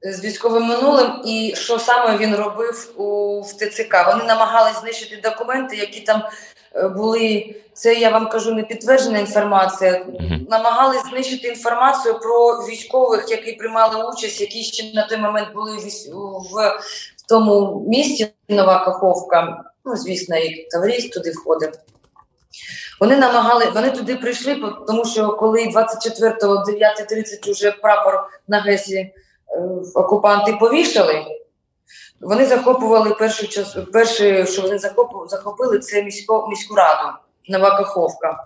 З 0.02 0.24
військовим 0.24 0.64
минулим, 0.64 1.22
і 1.26 1.54
що 1.56 1.80
саме 1.80 2.18
він 2.18 2.36
робив 2.36 2.94
у 2.98 3.42
в 3.42 3.54
ТЦК? 3.54 4.08
Вони 4.08 4.24
намагались 4.24 4.80
знищити 4.82 5.22
документи, 5.24 5.76
які 5.76 6.02
там 6.02 6.24
Е, 6.78 6.88
були 6.88 7.56
це, 7.74 7.94
я 7.94 8.10
вам 8.10 8.30
кажу, 8.30 8.54
не 8.54 8.64
підтверджена 8.64 9.20
інформація. 9.20 9.92
Mm-hmm. 9.92 10.50
Намагались 10.50 11.10
знищити 11.10 11.48
інформацію 11.48 12.20
про 12.20 12.54
військових, 12.54 13.26
які 13.30 13.52
приймали 13.52 14.12
участь, 14.12 14.42
які 14.42 14.64
ще 14.64 14.94
на 14.94 15.08
той 15.08 15.18
момент 15.18 15.48
були 15.54 15.78
в, 15.78 15.82
в 16.52 17.28
тому 17.30 17.86
місті 17.88 18.28
Нова 18.50 18.86
Каховка. 18.86 19.64
Ну, 19.86 19.96
звісно, 19.96 20.38
і 20.38 20.68
товарист 20.72 21.14
туди 21.14 21.32
входив. 21.32 21.72
Вони 23.00 23.18
намагали, 23.18 23.66
вони 23.74 23.90
туди 23.90 24.16
прийшли, 24.16 24.74
тому 24.88 25.06
що 25.06 25.30
коли 25.30 25.60
24-го 25.60 26.54
9.30 26.54 27.52
уже 27.52 27.72
прапор 27.72 28.30
на 28.48 28.62
Гесі 28.62 28.96
е, 28.98 29.14
окупанти 29.96 30.58
повішали. 30.60 31.26
Вони 32.22 32.46
захоплювали 32.46 33.14
першу 33.14 33.48
час, 33.48 33.78
перше, 33.94 34.46
що 34.46 34.62
вони 34.62 34.80
захопили, 35.28 35.80
це 35.80 36.04
місько, 36.04 36.48
міську 36.50 36.76
раду 36.76 37.10
Нова 37.48 37.78
Каховка. 37.78 38.44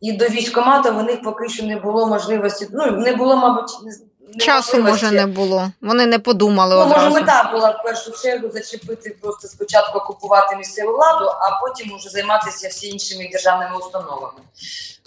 І 0.00 0.12
до 0.12 0.28
військомата 0.28 0.90
в 0.90 1.02
них 1.02 1.22
поки 1.22 1.48
що 1.48 1.66
не 1.66 1.76
було 1.76 2.06
можливості. 2.06 2.68
Ну 2.72 2.90
не 2.90 3.16
було, 3.16 3.36
мабуть, 3.36 3.78
не 3.82 3.92
часу 4.38 4.78
може 4.78 5.10
не 5.10 5.26
було. 5.26 5.70
Вони 5.80 6.06
не 6.06 6.18
подумали. 6.18 6.74
Ну, 6.74 6.80
одразу. 6.80 7.04
Може, 7.04 7.20
мета 7.20 7.50
була 7.52 7.70
в 7.70 7.82
першу 7.82 8.12
чергу 8.22 8.50
зачепити 8.50 9.16
просто 9.22 9.48
спочатку 9.48 9.98
окупувати 9.98 10.56
місцеву 10.56 10.92
владу, 10.92 11.24
а 11.24 11.60
потім 11.60 11.94
уже 11.94 12.08
займатися 12.08 12.68
всі 12.68 12.88
іншими 12.88 13.28
державними 13.32 13.76
установами. 13.76 14.38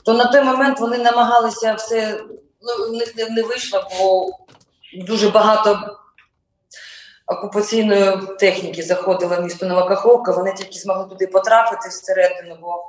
То 0.03 0.13
на 0.13 0.25
той 0.25 0.41
момент 0.43 0.79
вони 0.79 0.97
намагалися 0.97 1.73
все 1.73 2.23
ну, 2.61 2.85
у 2.89 2.91
них 2.91 3.15
не, 3.15 3.29
не 3.29 3.43
вийшло, 3.43 3.83
бо 3.99 4.29
дуже 4.93 5.29
багато 5.29 5.97
окупаційної 7.27 8.17
техніки 8.39 8.83
заходила 8.83 9.37
в 9.37 9.43
місто 9.43 9.65
Новокаховка, 9.65 10.31
вони 10.31 10.53
тільки 10.53 10.79
змогли 10.79 11.05
туди 11.05 11.27
потрапити 11.27 11.89
всередину, 11.89 12.57
бо 12.61 12.83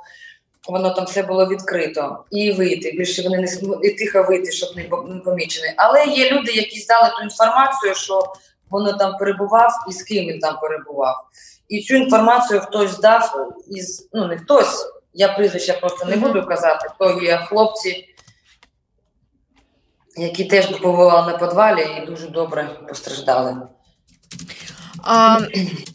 воно 0.67 0.89
там 0.89 1.05
все 1.05 1.23
було 1.23 1.47
відкрито 1.47 2.23
і 2.31 2.51
вийти. 2.51 2.91
Більше 2.91 3.21
вони 3.23 3.37
не 3.37 3.47
і 3.87 3.91
тихо 3.91 4.23
вийти, 4.23 4.51
щоб 4.51 4.69
не 4.77 4.83
помічені. 5.25 5.73
Але 5.77 6.05
є 6.05 6.31
люди, 6.31 6.51
які 6.51 6.79
здали 6.79 7.09
ту 7.17 7.23
інформацію, 7.23 7.95
що 7.95 8.33
воно 8.69 8.93
там 8.93 9.17
перебував 9.17 9.71
і 9.89 9.91
з 9.91 10.03
ким 10.03 10.25
він 10.25 10.39
там 10.39 10.57
перебував. 10.61 11.15
І 11.69 11.81
цю 11.81 11.95
інформацію 11.95 12.59
хтось 12.59 12.91
здав 12.91 13.53
із 13.67 14.09
ну 14.13 14.27
не 14.27 14.37
хтось. 14.37 14.89
Я 15.13 15.33
прізвища 15.33 15.73
просто 15.73 16.05
не 16.05 16.15
буду 16.15 16.45
казати, 16.45 16.87
то 16.99 17.19
є 17.21 17.37
хлопці, 17.37 18.12
які 20.15 20.45
теж 20.45 20.65
побували 20.65 21.31
на 21.31 21.37
подвалі 21.37 21.87
і 22.03 22.05
дуже 22.05 22.27
добре 22.27 22.69
постраждали. 22.87 23.57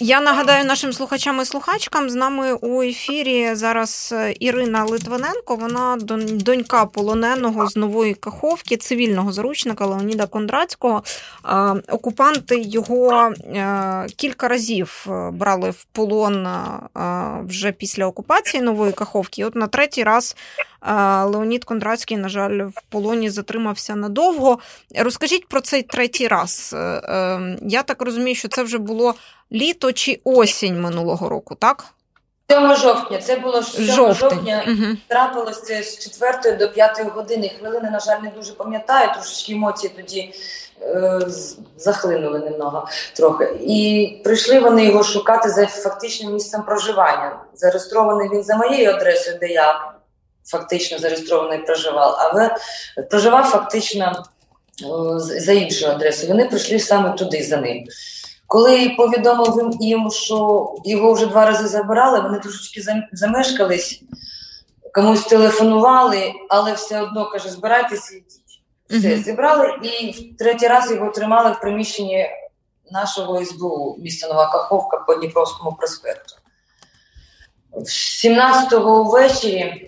Я 0.00 0.20
нагадаю 0.20 0.64
нашим 0.64 0.92
слухачам 0.92 1.40
і 1.40 1.44
слухачкам 1.44 2.10
з 2.10 2.14
нами 2.14 2.52
у 2.52 2.82
ефірі 2.82 3.54
зараз 3.54 4.14
е, 4.16 4.34
Ірина 4.40 4.84
Литвиненко. 4.84 5.56
Вона 5.56 5.96
донька 6.30 6.86
полоненого 6.86 7.68
з 7.68 7.76
нової 7.76 8.14
каховки, 8.14 8.76
цивільного 8.76 9.32
заручника 9.32 9.86
Леоніда 9.86 10.26
Кондратського. 10.26 11.02
Окупанти 11.88 12.60
його 12.60 13.12
е, 13.12 14.06
кілька 14.16 14.48
разів 14.48 15.06
е, 15.08 15.30
брали 15.30 15.70
в 15.70 15.84
полон 15.84 16.48
вже 17.44 17.72
після 17.72 18.06
окупації 18.06 18.62
нової 18.62 18.92
каховки. 18.92 19.42
І 19.42 19.44
От 19.44 19.54
на 19.54 19.66
третій 19.66 20.04
раз 20.04 20.36
Леонід 21.24 21.64
Кондратський, 21.64 22.16
на 22.16 22.28
жаль, 22.28 22.62
в 22.62 22.82
полоні 22.88 23.30
затримався 23.30 23.94
надовго. 23.96 24.58
Розкажіть 24.98 25.48
про 25.48 25.60
цей 25.60 25.82
третій 25.82 26.28
раз. 26.28 26.76
Я 27.62 27.82
так 27.82 28.02
розумію, 28.02 28.34
що 28.34 28.48
це 28.48 28.62
вже 28.62 28.78
було 28.78 29.14
літо 29.52 29.92
чи 29.92 30.20
осінь 30.24 30.80
минулого 30.80 31.28
року, 31.28 31.54
так? 31.54 31.84
7 32.50 32.76
жовтня, 32.76 33.18
це 33.18 33.36
було 33.36 33.62
7 33.62 33.84
Жовтень. 33.84 34.30
жовтня, 34.30 34.64
угу. 34.66 34.96
трапилось 35.08 35.62
це 35.62 35.82
з 35.82 35.98
4 35.98 36.56
до 36.56 36.68
5 36.68 37.00
години. 37.14 37.52
Хвилини, 37.58 37.90
на 37.90 38.00
жаль, 38.00 38.18
не 38.22 38.30
дуже 38.30 38.52
пам'ятаю, 38.52 39.08
трошки 39.14 39.52
емоції 39.52 39.92
тоді 39.96 40.32
е, 40.82 41.20
захлинули 41.76 42.38
немного 42.38 42.88
трохи. 43.16 43.58
І 43.60 44.12
прийшли 44.24 44.60
вони 44.60 44.84
його 44.84 45.02
шукати 45.02 45.50
за 45.50 45.66
фактичним 45.66 46.32
місцем 46.32 46.62
проживання. 46.62 47.40
Зареєстрований 47.54 48.28
він 48.32 48.42
за 48.42 48.56
моєю 48.56 48.90
адресою, 48.90 49.36
де 49.40 49.48
я 49.48 49.92
фактично 50.50 50.98
зареєстрований 50.98 51.58
проживав, 51.58 52.16
але 52.18 52.56
проживав 53.10 53.44
фактично 53.44 54.24
е, 54.82 55.18
за 55.18 55.52
іншою 55.52 55.92
адресою. 55.92 56.28
Вони 56.28 56.44
прийшли 56.44 56.78
саме 56.78 57.10
туди 57.10 57.42
за 57.42 57.56
ним. 57.56 57.84
Коли 58.46 58.94
повідомив 58.96 59.76
їм, 59.80 60.10
що 60.10 60.68
його 60.84 61.12
вже 61.12 61.26
два 61.26 61.46
рази 61.46 61.68
забирали, 61.68 62.20
вони 62.20 62.38
трошечки 62.38 62.82
замешкались, 63.12 64.02
комусь 64.94 65.24
телефонували, 65.24 66.32
але 66.48 66.72
все 66.72 67.02
одно 67.02 67.30
каже, 67.30 67.50
збирайтеся 67.50 68.14
і 68.14 68.16
йдіть. 68.16 68.60
Все, 68.88 68.96
mm-hmm. 68.96 69.22
зібрали 69.24 69.78
і 69.82 70.10
в 70.10 70.36
третій 70.38 70.68
раз 70.68 70.90
його 70.90 71.10
тримали 71.10 71.52
в 71.52 71.60
приміщенні 71.60 72.26
нашого 72.90 73.44
СБУ, 73.44 73.96
міста 73.98 74.28
Нова 74.28 74.52
Каховка 74.52 74.96
по 74.96 75.14
Дніпровському 75.14 75.76
проспекту. 75.76 76.34
17-го 77.76 79.04
ввечері 79.04 79.87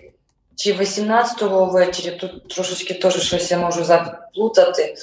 чи 0.61 0.73
18-го 0.73 1.65
ввечері, 1.65 2.15
тут 2.15 2.47
трошечки 2.47 2.93
теж 2.93 3.21
щось 3.21 3.51
я 3.51 3.57
можу 3.57 3.83
заплутати, 3.83 4.95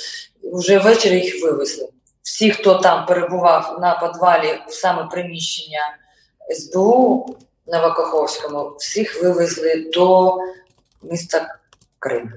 вже 0.52 0.78
ввечері 0.78 1.20
їх 1.20 1.44
вивезли 1.44 1.88
всі, 2.28 2.50
хто 2.50 2.74
там 2.74 3.06
перебував 3.06 3.78
на 3.80 3.94
підвалі 3.94 4.58
в 4.68 4.72
саме 4.72 5.04
приміщення 5.04 5.80
СБУ 6.50 7.36
на 7.66 7.80
Вакаховському, 7.80 8.72
всіх 8.78 9.22
вивезли 9.22 9.90
до 9.94 10.36
міста 11.02 11.56
Крим, 11.98 12.32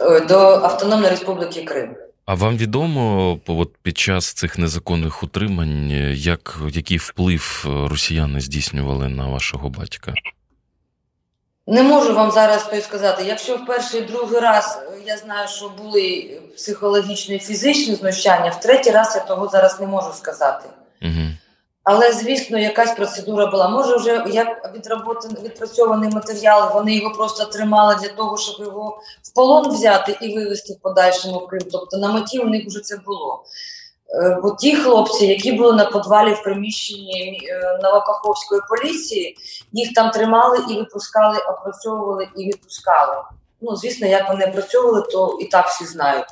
е, 0.00 0.20
до 0.20 0.38
Автономної 0.38 1.10
Республіки 1.10 1.62
Крим. 1.62 1.96
А 2.26 2.34
вам 2.34 2.56
відомо 2.56 3.38
от 3.46 3.76
під 3.82 3.98
час 3.98 4.32
цих 4.32 4.58
незаконних 4.58 5.22
утримань, 5.22 5.90
як 6.14 6.58
який 6.70 6.96
вплив 6.96 7.66
росіяни 7.90 8.40
здійснювали 8.40 9.08
на 9.08 9.26
вашого 9.26 9.68
батька? 9.68 10.14
Не 11.66 11.82
можу 11.82 12.14
вам 12.14 12.30
зараз 12.30 12.64
то 12.64 12.80
сказати. 12.80 13.24
Якщо 13.26 13.56
в 13.56 13.66
перший 13.66 14.00
другий 14.00 14.40
раз 14.40 14.82
я 15.06 15.16
знаю, 15.16 15.48
що 15.48 15.68
були 15.82 16.40
психологічні 16.56 17.36
і 17.36 17.38
фізичні 17.38 17.94
знущання, 17.94 18.50
в 18.50 18.60
третій 18.60 18.90
раз 18.90 19.12
я 19.16 19.20
того 19.20 19.48
зараз 19.48 19.80
не 19.80 19.86
можу 19.86 20.12
сказати. 20.12 20.68
Угу. 21.02 21.28
Але, 21.84 22.12
звісно, 22.12 22.58
якась 22.58 22.94
процедура 22.94 23.46
була. 23.46 23.68
Може, 23.68 23.96
вже 23.96 24.24
як 24.32 24.74
відпрацьований 25.42 26.10
матеріал, 26.10 26.70
вони 26.74 26.94
його 26.94 27.14
просто 27.14 27.44
тримали 27.44 27.96
для 28.02 28.08
того, 28.08 28.36
щоб 28.36 28.66
його 28.66 29.00
в 29.22 29.34
полон 29.34 29.68
взяти 29.68 30.18
і 30.20 30.34
вивезти 30.34 30.72
в 30.72 30.82
подальшому 30.82 31.38
в 31.38 31.46
Крим. 31.46 31.62
Тобто 31.72 31.96
на 31.96 32.12
меті 32.12 32.38
у 32.38 32.48
них 32.48 32.66
вже 32.66 32.80
це 32.80 32.96
було. 32.96 33.44
Е, 34.22 34.38
бо 34.42 34.50
ті 34.50 34.76
хлопці, 34.76 35.26
які 35.26 35.52
були 35.52 35.72
на 35.72 35.84
подвалі 35.84 36.32
в 36.32 36.42
приміщенні 36.42 37.40
е, 37.50 37.78
Новокаховської 37.82 38.60
поліції, 38.68 39.36
їх 39.72 39.92
там 39.94 40.10
тримали 40.10 40.58
і 40.70 40.74
випускали, 40.74 41.38
опрацьовували 41.38 42.28
і 42.36 42.46
відпускали. 42.46 43.16
Ну, 43.60 43.76
звісно, 43.76 44.06
як 44.06 44.28
вони 44.28 44.46
опрацьовували, 44.46 45.02
то 45.02 45.38
і 45.40 45.44
так 45.44 45.66
всі 45.66 45.84
знають. 45.84 46.26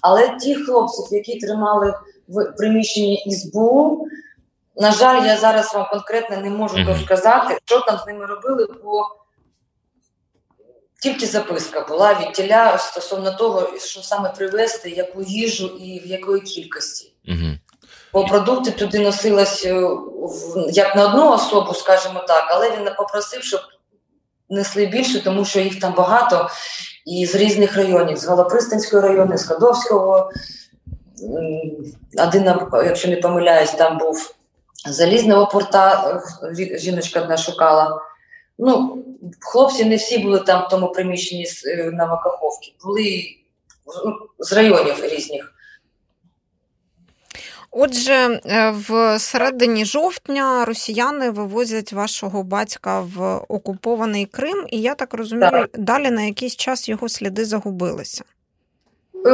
Але 0.00 0.36
ті 0.40 0.54
хлопців, 0.54 1.06
які 1.10 1.38
тримали 1.38 1.94
в 2.28 2.44
приміщенні 2.56 3.24
СБУ, 3.30 4.06
на 4.76 4.92
жаль, 4.92 5.26
я 5.26 5.36
зараз 5.36 5.74
вам 5.74 5.86
конкретно 5.90 6.36
не 6.36 6.50
можу 6.50 6.76
mm-hmm. 6.76 7.04
сказати, 7.04 7.58
що 7.64 7.80
там 7.80 7.98
з 7.98 8.06
ними 8.06 8.26
робили, 8.26 8.66
бо 8.84 9.02
тільки 11.02 11.26
записка 11.26 11.80
була 11.88 12.14
від 12.14 12.32
тіля 12.32 12.78
стосовно 12.78 13.32
того, 13.32 13.78
що 13.78 14.02
саме 14.02 14.28
привезти, 14.28 14.90
яку 14.90 15.22
їжу 15.22 15.66
і 15.66 16.00
в 16.00 16.06
якої 16.06 16.40
кількості. 16.40 17.12
Mm-hmm. 17.28 17.58
Бо 18.12 18.24
продукти 18.24 18.70
туди 18.70 18.98
носились 18.98 19.64
е, 19.66 19.88
як 20.68 20.96
на 20.96 21.06
одну 21.06 21.32
особу, 21.32 21.74
скажімо 21.74 22.24
так, 22.28 22.44
але 22.50 22.70
він 22.70 22.88
попросив, 22.96 23.42
щоб 23.42 23.60
несли 24.50 24.86
більше, 24.86 25.24
тому 25.24 25.44
що 25.44 25.60
їх 25.60 25.80
там 25.80 25.94
багато 25.94 26.50
і 27.06 27.26
з 27.26 27.34
різних 27.34 27.76
районів: 27.76 28.16
з 28.16 28.26
Галопристанського 28.26 29.02
району, 29.02 29.38
з 29.38 29.46
Ходовського. 29.46 30.30
Один, 32.18 32.52
якщо 32.72 33.08
не 33.08 33.16
помиляюсь, 33.16 33.70
там 33.70 33.98
був 33.98 34.34
залізного 34.86 35.46
порта, 35.46 36.20
е, 36.42 36.78
жіночка 36.78 37.20
одна 37.20 37.36
шукала. 37.36 38.00
Ну, 38.58 39.04
Хлопці 39.40 39.84
не 39.84 39.96
всі 39.96 40.18
були 40.18 40.38
там 40.38 40.64
в 40.66 40.68
тому 40.68 40.88
приміщенні 40.88 41.46
е, 41.66 41.90
на 41.92 42.06
Макаховці, 42.06 42.74
були 42.84 43.24
ну, 44.04 44.16
з 44.38 44.52
районів 44.52 45.04
різних. 45.04 45.54
Отже, 47.70 48.40
е, 48.46 48.70
в 48.70 49.18
середині 49.18 49.84
жовтня 49.84 50.64
росіяни 50.64 51.30
вивозять 51.30 51.92
вашого 51.92 52.42
батька 52.42 53.00
в 53.00 53.40
окупований 53.48 54.26
Крим, 54.26 54.66
і 54.70 54.80
я 54.80 54.94
так 54.94 55.14
розумію, 55.14 55.50
так. 55.50 55.70
далі 55.78 56.10
на 56.10 56.22
якийсь 56.22 56.56
час 56.56 56.88
його 56.88 57.08
сліди 57.08 57.44
загубилися. 57.44 58.24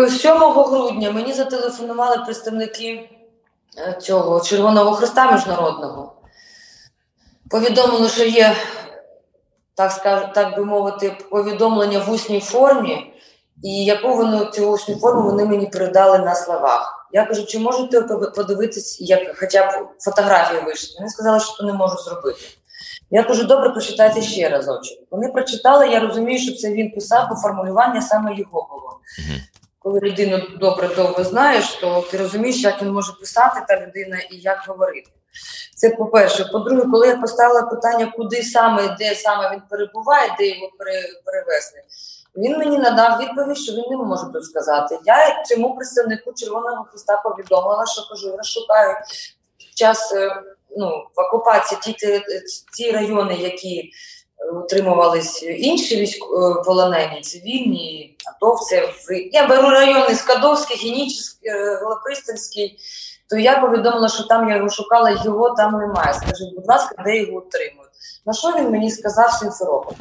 7 0.09 0.33
грудня 0.33 1.11
мені 1.11 1.33
зателефонували 1.33 2.25
представники 2.25 3.09
Е, 3.79 3.99
цього 4.01 4.41
Червоного 4.41 4.93
Христа 4.93 5.33
Міжнародного. 5.33 6.13
Повідомлено, 7.51 8.09
що 8.09 8.25
є, 8.25 8.57
так 9.79 9.93
скажу, 9.93 10.29
так 10.35 10.57
би 10.57 10.65
мовити, 10.65 11.17
повідомлення 11.31 11.99
в 11.99 12.11
усній 12.11 12.41
формі, 12.41 13.15
і 13.63 13.85
яку 13.85 14.15
вони 14.15 14.47
цю 14.53 14.71
усну 14.71 14.97
форму 14.97 15.23
вони 15.23 15.45
мені 15.45 15.67
передали 15.67 16.19
на 16.19 16.35
словах. 16.35 17.09
Я 17.13 17.25
кажу, 17.25 17.47
чи 17.47 17.59
можете 17.59 18.01
подивитись, 18.37 19.01
як 19.01 19.39
хоча 19.39 19.67
б 19.67 19.89
фотографії 19.99 20.63
вийшли? 20.63 20.97
Вони 20.99 21.11
сказали, 21.11 21.41
що 21.41 21.65
не 21.65 21.73
можу 21.73 21.97
зробити. 21.97 22.41
Я 23.11 23.23
кажу, 23.23 23.45
добре, 23.45 23.71
прочитайте 23.71 24.23
ще 24.23 24.49
разочок. 24.49 24.99
Вони 25.11 25.29
прочитали, 25.29 25.89
я 25.89 26.01
розумію, 26.01 26.39
що 26.39 26.55
це 26.55 26.73
він 26.73 26.91
писав, 26.91 27.27
бо 27.31 27.37
формулювання 27.37 28.03
саме 28.03 28.35
його 28.35 28.69
було 28.71 29.01
коли 29.79 30.01
людину 30.01 30.43
добре 30.61 30.89
довго 30.97 31.25
знаєш, 31.25 31.75
то 31.75 32.05
ти 32.11 32.17
розумієш, 32.17 32.63
як 32.63 32.83
він 32.83 32.93
може 32.93 33.13
писати 33.13 33.61
та 33.69 33.87
людина 33.87 34.19
і 34.31 34.37
як 34.37 34.65
говорити. 34.69 35.11
Це 35.77 35.91
по-перше. 35.91 36.45
По-друге, 36.45 36.83
коли 36.91 37.09
я 37.09 37.17
поставила 37.17 37.63
питання, 37.63 38.13
куди 38.17 38.43
саме, 38.43 38.97
де 38.99 39.15
саме 39.15 39.51
він 39.53 39.63
перебуває, 39.71 40.35
де 40.39 40.49
його 40.49 40.71
перевезли, 41.25 41.83
він 42.37 42.59
мені 42.59 42.79
надав 42.79 43.21
відповідь, 43.21 43.59
що 43.59 43.73
він 43.73 43.85
не 43.91 43.97
може 43.97 44.23
тут 44.33 44.45
сказати. 44.45 44.99
Я 45.05 45.43
цьому 45.43 45.77
представнику 45.77 46.33
Червоного 46.37 46.85
Христа 46.85 47.23
повідомила, 47.25 47.87
що 47.87 48.09
кажу, 48.11 48.37
розшукаю 48.37 48.97
час 49.75 50.13
е, 50.13 50.43
ну, 50.77 50.89
в 51.17 51.21
окупації 51.21 51.81
ті, 51.83 52.23
ті 52.77 52.91
райони, 52.91 53.35
які 53.35 53.93
утримувались 54.55 55.43
інші 55.43 55.97
військовополонені, 55.97 57.21
цивільні, 57.21 58.17
атовці. 58.27 58.83
Я 59.33 59.47
беру 59.47 59.71
райони 59.71 60.15
Скадовський, 60.15 60.77
Генічний, 60.77 61.53
е, 61.53 61.81
Голопристанський, 61.83 62.79
то 63.31 63.39
я 63.39 63.59
повідомила, 63.59 64.09
що 64.09 64.23
там 64.23 64.49
я 64.49 64.57
його 64.57 64.69
шукала, 64.69 65.11
його 65.25 65.51
там 65.51 65.73
немає. 65.73 66.15
Скажіть, 66.15 66.55
будь 66.55 66.69
ласка, 66.69 67.03
де 67.05 67.17
його 67.17 67.39
утримують? 67.39 67.91
На 68.27 68.33
що 68.33 68.53
він 68.53 68.71
мені 68.71 68.91
сказав 68.91 69.33
Сімферополь? 69.33 69.95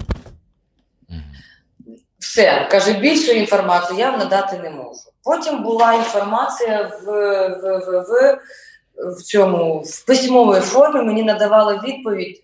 Все, 2.20 2.68
каже, 2.72 2.94
більшу 2.94 3.32
інформацію 3.32 4.00
я 4.00 4.18
надати 4.18 4.58
не 4.58 4.70
можу. 4.70 5.00
Потім 5.24 5.64
була 5.64 5.94
інформація 5.94 6.92
в 7.04 7.06
в, 7.06 7.80
в, 7.80 8.02
в, 8.02 8.40
в 8.98 9.22
цьому 9.22 9.80
в 9.80 10.06
письмовій 10.06 10.60
формі, 10.60 11.02
мені 11.02 11.24
надавали 11.24 11.80
відповідь. 11.84 12.44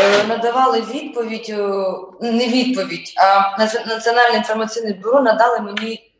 Е, 0.00 0.24
надавали 0.24 0.80
відповідь, 0.80 1.46
е, 1.48 1.78
не 2.20 2.48
відповідь, 2.48 3.14
а 3.16 3.58
Національне 3.86 4.36
інформаційне 4.36 4.92
бюро 4.92 5.20
надали 5.20 5.60
мені 5.60 6.12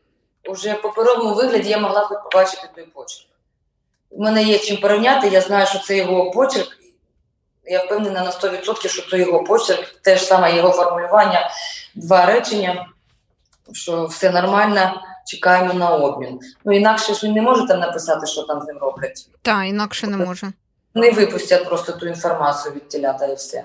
вже 0.51 0.73
в 0.73 0.81
паперовому 0.81 1.35
вигляді, 1.35 1.69
я 1.69 1.77
могла 1.77 2.01
хоч 2.01 2.17
побачити 2.23 2.69
той 2.75 2.83
почерк. 2.83 3.27
У 4.09 4.23
мене 4.23 4.43
є 4.43 4.59
чим 4.59 4.77
порівняти, 4.77 5.27
я 5.27 5.41
знаю, 5.41 5.67
що 5.67 5.79
це 5.79 5.97
його 5.97 6.31
почерк. 6.31 6.77
Я 7.65 7.83
впевнена 7.83 8.23
на 8.23 8.31
100%, 8.31 8.87
що 8.87 9.09
це 9.09 9.19
його 9.19 9.43
почерк, 9.43 9.95
те 10.01 10.17
ж 10.17 10.25
саме 10.25 10.55
його 10.55 10.71
формулювання, 10.71 11.49
два 11.95 12.25
речення, 12.25 12.87
що 13.73 14.05
все 14.05 14.29
нормально, 14.29 15.01
чекаємо 15.25 15.73
на 15.73 15.89
обмін. 15.89 16.39
Ну, 16.65 16.75
інакше 16.75 17.13
ж 17.13 17.27
він 17.27 17.33
не 17.33 17.41
може 17.41 17.67
там 17.67 17.79
написати, 17.79 18.27
що 18.27 18.43
там 18.43 18.61
з 18.61 18.65
ним 18.65 18.77
роблять. 18.77 19.29
Так, 19.41 19.65
інакше 19.65 20.07
не 20.07 20.17
може 20.17 20.51
не 20.97 21.11
випустять 21.11 21.65
просто 21.65 21.91
ту 21.91 22.07
інформацію 22.07 22.75
від 22.75 22.89
телята 22.89 23.25
і 23.25 23.35
все. 23.35 23.63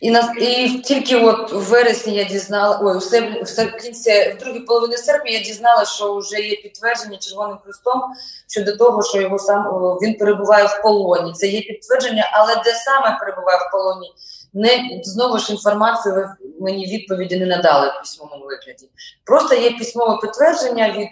І 0.00 0.10
на 0.10 0.34
і 0.38 0.68
тільки 0.84 1.16
от 1.16 1.52
в 1.52 1.56
вересні 1.56 2.14
я 2.14 2.24
дізнала, 2.24 2.80
ой, 2.82 2.98
в 2.98 3.02
серпні, 3.48 3.92
в 4.34 4.38
другій 4.40 4.60
половині 4.60 4.96
серпня 4.96 5.30
я 5.30 5.40
дізналася, 5.40 5.92
що 5.92 6.16
вже 6.16 6.40
є 6.40 6.56
підтвердження 6.56 7.18
Червоним 7.18 7.58
Христом 7.64 8.02
щодо 8.48 8.76
того, 8.76 9.02
що 9.02 9.20
його 9.20 9.38
сам 9.38 9.64
він 10.02 10.14
перебуває 10.14 10.64
в 10.64 10.82
полоні. 10.82 11.32
Це 11.32 11.46
є 11.46 11.60
підтвердження, 11.60 12.30
але 12.32 12.54
де 12.64 12.74
саме 12.74 13.16
перебуває 13.20 13.58
в 13.58 13.72
полоні, 13.72 14.12
не 14.52 15.00
знову 15.02 15.38
ж 15.38 15.52
інформацію 15.52 16.28
мені 16.60 16.86
відповіді 16.86 17.36
не 17.36 17.46
надали 17.46 17.88
в 17.88 18.00
письмовому 18.00 18.44
вигляді. 18.44 18.88
Просто 19.24 19.54
є 19.54 19.70
письмове 19.70 20.18
підтвердження 20.22 20.92
від 20.98 21.08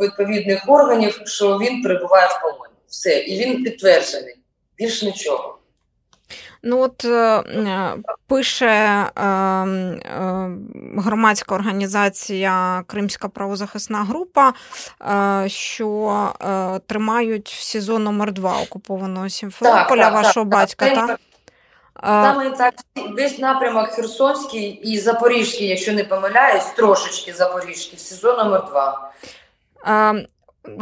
відповідних 0.00 0.64
органів, 0.68 1.22
що 1.24 1.58
він 1.58 1.82
перебуває 1.82 2.28
в 2.28 2.42
полоні. 2.42 2.74
Все, 2.86 3.18
і 3.18 3.38
він 3.38 3.64
підтверджений. 3.64 4.34
Більш 4.76 5.02
нічого. 5.02 5.53
Ну 6.66 6.80
от 6.80 7.04
е, 7.04 7.42
пише 8.26 8.66
е, 8.66 9.22
е, 9.22 10.50
громадська 10.96 11.54
організація 11.54 12.84
Кримська 12.86 13.28
правозахисна 13.28 14.04
група, 14.04 14.52
е, 14.52 15.48
що 15.48 16.10
е, 16.40 16.78
тримають 16.86 17.48
в 17.48 17.62
СІЗО 17.62 17.98
номер 17.98 18.32
2 18.32 18.62
окупованого 18.62 19.28
Сімферополя 19.28 20.08
вашого 20.08 20.46
батька. 20.46 20.90
Так? 20.90 21.20
Саме 22.02 22.50
так 22.50 22.74
весь 23.16 23.38
напрямок 23.38 23.88
Херсонський 23.88 24.70
і 24.70 24.98
Запорізький, 24.98 25.68
якщо 25.68 25.92
не 25.92 26.04
помиляюсь, 26.04 26.64
трошечки 26.64 27.32
Запорізький, 27.32 27.96
в 27.96 28.00
СІЗО 28.00 28.36
номер 28.36 28.64
2 29.84 30.24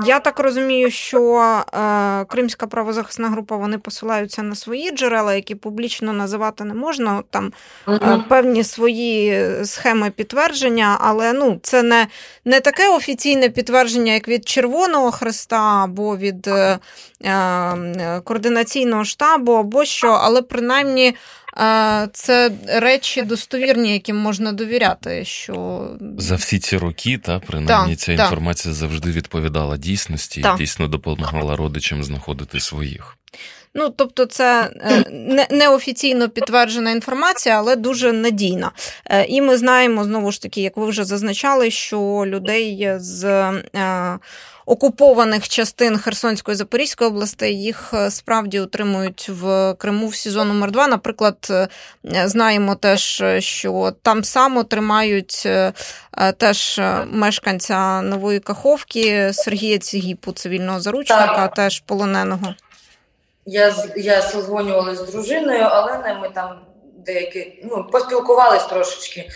я 0.05 0.21
так 0.21 0.41
розумію, 0.41 0.91
що 0.91 1.41
е, 1.75 2.25
Кримська 2.25 2.67
правозахисна 2.67 3.29
група 3.29 3.57
вони 3.57 3.79
посилаються 3.79 4.43
на 4.43 4.55
свої 4.55 4.91
джерела, 4.91 5.35
які 5.35 5.55
публічно 5.55 6.13
називати 6.13 6.65
не 6.65 6.75
можна. 6.75 7.23
Там 7.31 7.53
uh 7.87 8.29
певні 8.29 8.65
свої 8.65 9.47
схеми 9.65 10.11
підтвердження, 10.11 10.97
але 11.01 11.33
ну, 11.33 11.59
це 11.63 11.83
не 11.83 12.07
не 12.45 12.61
таке 12.61 12.89
офіційне 12.89 13.49
підтвердження, 13.49 14.13
як 14.13 14.29
від 14.29 14.49
Червоного 14.49 15.11
Христа 15.11 15.85
або 15.85 16.17
від 16.17 16.47
е, 16.47 16.79
е, 17.25 18.21
координаційного 18.25 19.05
штабу, 19.05 19.53
або 19.53 19.85
що, 19.85 20.09
але 20.09 20.43
принаймні 20.43 21.15
це 22.13 22.51
речі 22.67 23.23
достовірні, 23.23 23.93
яким 23.93 24.17
можна 24.17 24.53
довіряти. 24.53 25.25
Що 25.25 25.89
за 26.19 26.35
всі 26.35 26.59
ці 26.59 26.77
роки, 26.77 27.19
та 27.19 27.39
принаймні, 27.39 27.97
ця 27.97 28.13
інформація 28.13 28.75
завжди 28.75 29.11
відповідала 29.11 29.77
дійсності 29.77 30.41
і 30.41 30.59
дійсно 30.59 30.89
допомагала 30.89 31.57
родичам 31.57 32.05
знаходити 32.05 32.61
своїх. 32.61 33.19
Ну, 33.75 33.89
тобто, 33.97 34.27
це 34.27 34.71
е, 34.81 35.05
не, 35.11 35.47
неофіційно 35.51 36.29
підтверджена 36.29 36.91
інформація, 36.91 37.59
але 37.59 37.77
дуже 37.77 38.13
надійна. 38.13 38.71
Е, 39.07 39.25
і 39.25 39.43
ми 39.43 39.57
знаємо 39.57 40.05
знову 40.05 40.33
ж 40.33 40.43
таки, 40.43 40.61
як 40.61 40.77
ви 40.77 40.87
вже 40.87 41.05
зазначали, 41.05 41.71
що 41.71 42.25
людей 42.27 42.93
з 42.99 43.25
е, 43.75 44.19
окупованих 44.67 45.49
частин 45.49 45.99
Херсонської 45.99 46.57
Запорізької 46.57 47.11
областей 47.11 47.63
їх 47.63 47.95
справді 48.11 48.61
утримують 48.61 49.29
в 49.29 49.75
Криму 49.79 50.09
в 50.09 50.15
СІЗО 50.15 50.45
номер 50.45 50.71
2 50.71 50.87
Наприклад, 50.87 51.69
знаємо 52.05 52.75
теж, 52.75 53.23
що 53.39 53.93
там 54.03 54.25
само 54.25 54.65
тримають 54.65 55.49
теж 56.37 56.81
мешканця 57.07 58.03
нової 58.03 58.41
Каховки 58.41 59.33
Сергія 59.33 59.79
Цігіпу, 59.79 60.33
цивільного 60.33 60.81
заручника, 60.81 61.37
так. 61.37 61.55
теж 61.55 61.81
полоненого. 61.81 62.55
Я 63.47 63.75
я 63.97 64.23
созвонювалася 64.23 65.05
з 65.05 65.13
дружиною, 65.13 65.63
але 65.71 65.99
не 65.99 66.15
ми 66.15 66.29
там 66.29 66.59
деякі 67.07 67.65
ну, 67.65 67.85
поспілкувались 67.93 68.65
трошечки. 68.65 69.31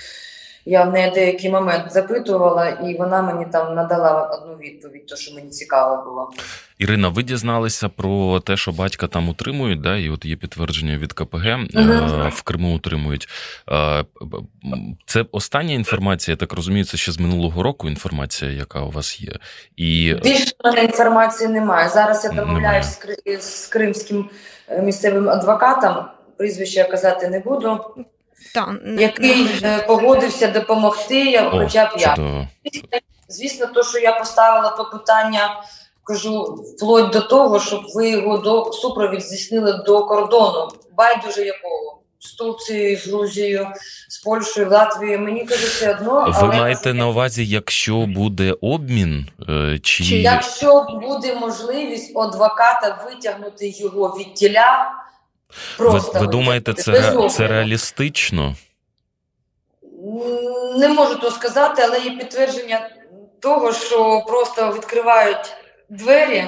Я 0.68 0.84
в 0.84 0.92
неї 0.92 1.10
деякий 1.10 1.50
момент 1.50 1.92
запитувала, 1.92 2.68
і 2.68 2.96
вона 2.96 3.22
мені 3.22 3.46
там 3.52 3.74
надала 3.74 4.22
одну 4.22 4.54
відповідь, 4.54 5.06
то 5.06 5.16
що 5.16 5.34
мені 5.34 5.48
цікаво 5.48 6.04
було. 6.04 6.30
Ірина, 6.78 7.08
ви 7.08 7.22
дізналися 7.22 7.88
про 7.88 8.40
те, 8.40 8.56
що 8.56 8.72
батька 8.72 9.06
там 9.06 9.28
утримують, 9.28 9.80
да, 9.80 9.96
і 9.96 10.10
от 10.10 10.24
є 10.24 10.36
підтвердження 10.36 10.98
від 10.98 11.12
КПГ 11.12 11.46
uh 11.46 12.28
в 12.28 12.42
Криму 12.42 12.76
утримують. 12.76 13.28
Е, 13.70 14.04
це 15.06 15.24
остання 15.32 15.74
інформація, 15.74 16.32
я 16.32 16.36
так 16.36 16.52
розумію, 16.52 16.84
це 16.84 16.96
ще 16.96 17.12
з 17.12 17.18
минулого 17.18 17.62
року 17.62 17.88
інформація, 17.88 18.50
яка 18.50 18.80
у 18.80 18.90
вас 18.90 19.20
є. 19.20 19.32
І... 19.76 20.14
Більше 20.22 20.52
інформації 20.82 21.50
немає. 21.50 21.88
Зараз 21.88 22.24
я 22.24 22.30
домовляюсь 22.30 22.98
з 23.40 23.66
кримським 23.66 24.30
е, 24.68 24.82
місцевим 24.82 25.28
адвокатом. 25.28 26.04
Прізвище 26.36 26.78
я 26.78 26.84
казати 26.84 27.28
не 27.28 27.40
буду. 27.40 27.80
Та, 28.54 28.74
який 28.98 29.60
не 29.62 29.78
погодився 29.78 30.48
допомогти, 30.48 31.40
О, 31.40 31.50
хоча 31.50 31.84
б 31.84 31.88
я. 31.98 32.16
Звісно, 33.28 33.66
то, 33.66 33.82
що 33.82 33.98
я 33.98 34.12
поставила 34.12 34.70
то 34.70 34.84
питання, 34.84 35.62
кажу, 36.04 36.42
вплоть 36.42 37.10
до 37.10 37.20
того, 37.20 37.60
щоб 37.60 37.80
ви 37.94 38.10
його 38.10 38.38
до 38.38 38.72
супровід 38.72 39.22
здійснили 39.22 39.82
до 39.86 40.04
кордону, 40.06 40.68
байдуже 40.96 41.44
якого. 41.44 41.92
З 42.18 42.32
Турцією, 42.32 42.96
з 42.98 43.06
Грузією, 43.06 43.68
з 44.08 44.18
Польщею, 44.18 44.70
Латвією. 44.70 45.20
Мені 45.20 45.44
каже, 45.44 45.66
все 45.66 45.90
одно. 45.90 46.24
Ви 46.24 46.32
але 46.34 46.56
маєте 46.56 46.94
на 46.94 47.08
увазі, 47.08 47.46
якщо 47.46 48.06
буде 48.06 48.54
обмін, 48.60 49.26
е, 49.48 49.78
чи 49.82 50.04
якщо 50.04 50.86
буде 51.02 51.34
можливість 51.34 52.16
адвоката 52.16 53.06
витягнути 53.06 53.68
його 53.68 54.08
від 54.18 54.34
тіля, 54.34 54.92
Просто 55.76 56.12
ви, 56.12 56.20
ви 56.20 56.26
думаєте, 56.26 56.74
це, 56.74 57.12
це 57.30 57.46
реалістично? 57.46 58.54
Не 60.76 60.88
можу 60.88 61.14
то 61.18 61.30
сказати, 61.30 61.82
але 61.82 62.00
є 62.00 62.10
підтвердження 62.10 62.90
того, 63.40 63.72
що 63.72 64.24
просто 64.28 64.72
відкривають 64.72 65.52
двері 65.88 66.44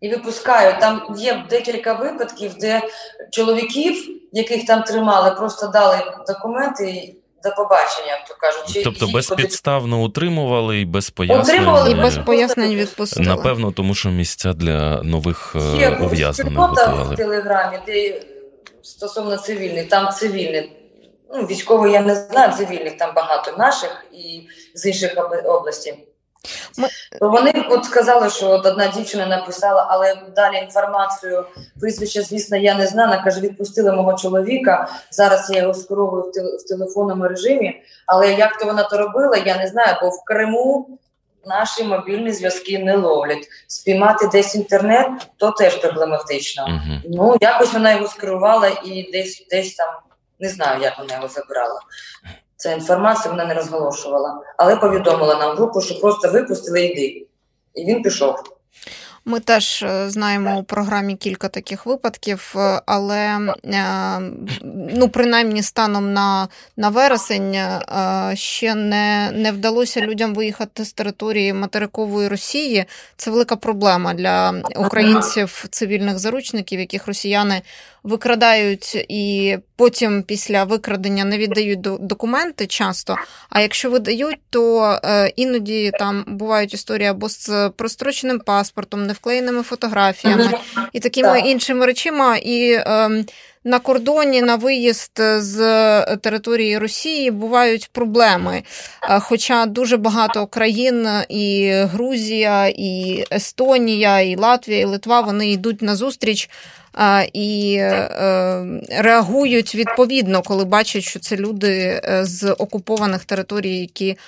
і 0.00 0.10
випускають. 0.10 0.80
Там 0.80 1.14
є 1.16 1.44
декілька 1.50 1.92
випадків, 1.92 2.54
де 2.54 2.82
чоловіків, 3.30 4.08
яких 4.32 4.66
там 4.66 4.82
тримали, 4.82 5.30
просто 5.30 5.66
дали 5.66 5.98
документи. 6.26 7.14
До 7.50 7.56
побачення, 7.56 8.10
як 8.10 8.28
то 8.28 8.34
кажуть. 8.40 8.84
Тобто 8.84 9.06
безпідставно 9.06 10.02
утримували 10.02 10.80
і 10.80 10.84
без 10.84 11.10
пояснень. 11.10 11.40
Утримували 11.40 11.90
і 11.90 11.94
без 11.94 12.18
пояснень 12.18 12.74
відпустили. 12.74 13.26
Напевно, 13.26 13.72
тому 13.72 13.94
що 13.94 14.08
місця 14.08 14.52
для 14.52 15.02
нових 15.02 15.56
е, 15.56 15.98
ув'язнених 16.00 16.58
готували. 16.58 17.14
в 17.14 17.16
Телеграмі, 17.16 17.78
де 17.86 18.22
стосовно 18.82 19.36
цивільних, 19.36 19.88
там 19.88 20.12
цивільні. 20.12 20.72
Ну, 21.34 21.42
військових 21.42 21.92
я 21.92 22.00
не 22.00 22.14
знаю, 22.14 22.52
цивільних 22.52 22.96
там 22.96 23.14
багато 23.14 23.56
наших 23.58 24.06
і 24.12 24.48
з 24.74 24.86
інших 24.86 25.14
областей. 25.44 26.08
Ми... 26.78 26.88
Вони 27.20 27.52
от 27.70 27.84
сказали, 27.84 28.30
що 28.30 28.50
от 28.50 28.66
одна 28.66 28.88
дівчина 28.88 29.26
написала, 29.26 29.86
але 29.90 30.16
далі 30.36 30.56
інформацію, 30.56 31.44
прізвище, 31.80 32.22
звісно, 32.22 32.56
я 32.56 32.74
не 32.74 32.86
знаю. 32.86 33.08
Вона 33.08 33.22
каже, 33.22 33.40
відпустили 33.40 33.92
мого 33.92 34.14
чоловіка. 34.14 34.88
Зараз 35.10 35.50
я 35.50 35.60
його 35.60 35.74
скеровую 35.74 36.22
в, 36.22 36.26
тел- 36.26 36.56
в 36.56 36.68
телефонному 36.68 37.28
режимі. 37.28 37.82
Але 38.06 38.32
як 38.32 38.58
то 38.58 38.66
вона 38.66 38.82
то 38.82 38.98
робила, 38.98 39.36
я 39.36 39.56
не 39.58 39.66
знаю, 39.66 39.96
бо 40.02 40.08
в 40.08 40.24
Криму 40.24 40.98
наші 41.46 41.84
мобільні 41.84 42.32
зв'язки 42.32 42.78
не 42.78 42.96
ловлять. 42.96 43.48
Спіймати 43.66 44.28
десь 44.32 44.54
інтернет, 44.54 45.08
то 45.36 45.50
теж 45.50 45.76
проблематично. 45.76 46.66
Uh-huh. 46.66 47.00
Ну, 47.04 47.36
якось 47.40 47.72
вона 47.72 47.92
його 47.92 48.08
скерувала 48.08 48.68
і 48.84 49.10
десь 49.12 49.46
десь 49.50 49.74
там 49.74 49.94
не 50.40 50.48
знаю, 50.48 50.82
як 50.82 50.98
вона 50.98 51.14
його 51.14 51.28
забрала. 51.28 51.80
Ця 52.56 52.72
інформація 52.72 53.30
вона 53.30 53.44
не 53.44 53.54
розголошувала, 53.54 54.40
але 54.56 54.76
повідомила 54.76 55.34
нам 55.38 55.56
групу, 55.56 55.80
що 55.80 56.00
просто 56.00 56.30
випустили 56.30 56.86
йди. 56.86 57.26
І 57.74 57.84
він 57.84 58.02
пішов. 58.02 58.56
Ми 59.28 59.40
теж 59.40 59.82
е, 59.82 60.10
знаємо 60.10 60.58
у 60.58 60.62
програмі 60.62 61.16
кілька 61.16 61.48
таких 61.48 61.86
випадків, 61.86 62.54
е, 62.56 62.82
але 62.86 63.38
е, 63.64 64.20
ну, 64.94 65.08
принаймні 65.08 65.62
станом 65.62 66.12
на 66.12 66.48
на 66.76 66.88
вересень 66.88 67.56
ще 68.34 68.74
не 68.74 69.30
не 69.34 69.52
вдалося 69.52 70.00
людям 70.00 70.34
виїхати 70.34 70.84
з 70.84 70.92
території 70.92 71.52
материкової 71.52 72.28
Росії. 72.28 72.84
Це 73.16 73.30
велика 73.30 73.56
проблема 73.56 74.14
для 74.14 74.62
українців 74.76 75.64
цивільних 75.70 76.18
заручників, 76.18 76.80
яких 76.80 77.06
росіяни 77.06 77.62
викрадають 78.06 78.94
і 79.08 79.56
потім 79.76 80.22
після 80.22 80.64
викрадення 80.64 81.24
не 81.24 81.38
віддають 81.38 81.80
документи 81.80 82.66
часто. 82.66 83.16
А 83.50 83.60
якщо 83.60 83.90
видають, 83.90 84.38
то 84.50 84.98
іноді 85.36 85.90
там 85.98 86.24
бувають 86.26 86.74
історії 86.74 87.08
або 87.08 87.28
з 87.28 87.70
простроченим 87.76 88.38
паспортом, 88.38 89.06
невклеєними 89.06 89.62
фотографіями 89.62 90.50
і 90.92 91.00
такими 91.00 91.40
іншими 91.40 91.86
речима. 91.86 92.36
І 92.36 92.72
е, 92.72 93.24
на 93.64 93.78
кордоні 93.78 94.42
на 94.42 94.56
виїзд 94.56 95.12
з 95.36 95.56
території 96.16 96.78
Росії 96.78 97.30
бувають 97.30 97.88
проблеми. 97.92 98.62
Хоча 99.20 99.66
дуже 99.66 99.96
багато 99.96 100.46
країн, 100.46 101.08
і 101.28 101.72
Грузія, 101.72 102.66
і 102.66 103.24
Естонія, 103.32 104.20
і 104.20 104.36
Латвія, 104.36 104.80
і 104.80 104.84
Литва 104.84 105.20
вони 105.20 105.50
йдуть 105.50 105.82
на 105.82 105.96
зустріч 105.96 106.50
і 107.32 107.76
е, 107.80 108.62
реагують 108.90 109.74
відповідно, 109.74 110.42
коли 110.42 110.64
бачать, 110.64 111.02
що 111.02 111.18
це 111.18 111.36
люди 111.36 112.00
е, 112.04 112.24
з 112.24 112.52
окупованих 112.52 113.24
територій, 113.24 113.78
які 113.78 114.18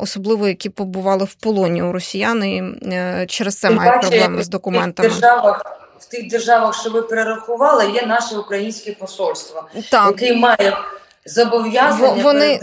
особливо 0.00 0.48
які 0.48 0.68
побували 0.68 1.24
в 1.24 1.34
полоні 1.34 1.82
у 1.82 1.92
росіян, 1.92 2.44
і 2.44 2.62
е, 2.86 3.26
через 3.28 3.58
це 3.58 3.70
мають 3.70 4.00
проблеми 4.00 4.42
з 4.42 4.48
документами. 4.48 5.08
В 5.08 5.12
державах, 5.12 5.62
в 5.98 6.04
тих 6.04 6.28
державах, 6.28 6.80
що 6.80 6.90
ви 6.90 7.02
перерахували, 7.02 7.90
є 7.90 8.06
наше 8.06 8.36
українське 8.36 8.92
посольство, 8.92 9.68
так. 9.90 10.22
яке 10.22 10.36
має 10.36 10.76
зобов'язання 11.26 12.22
вони 12.22 12.60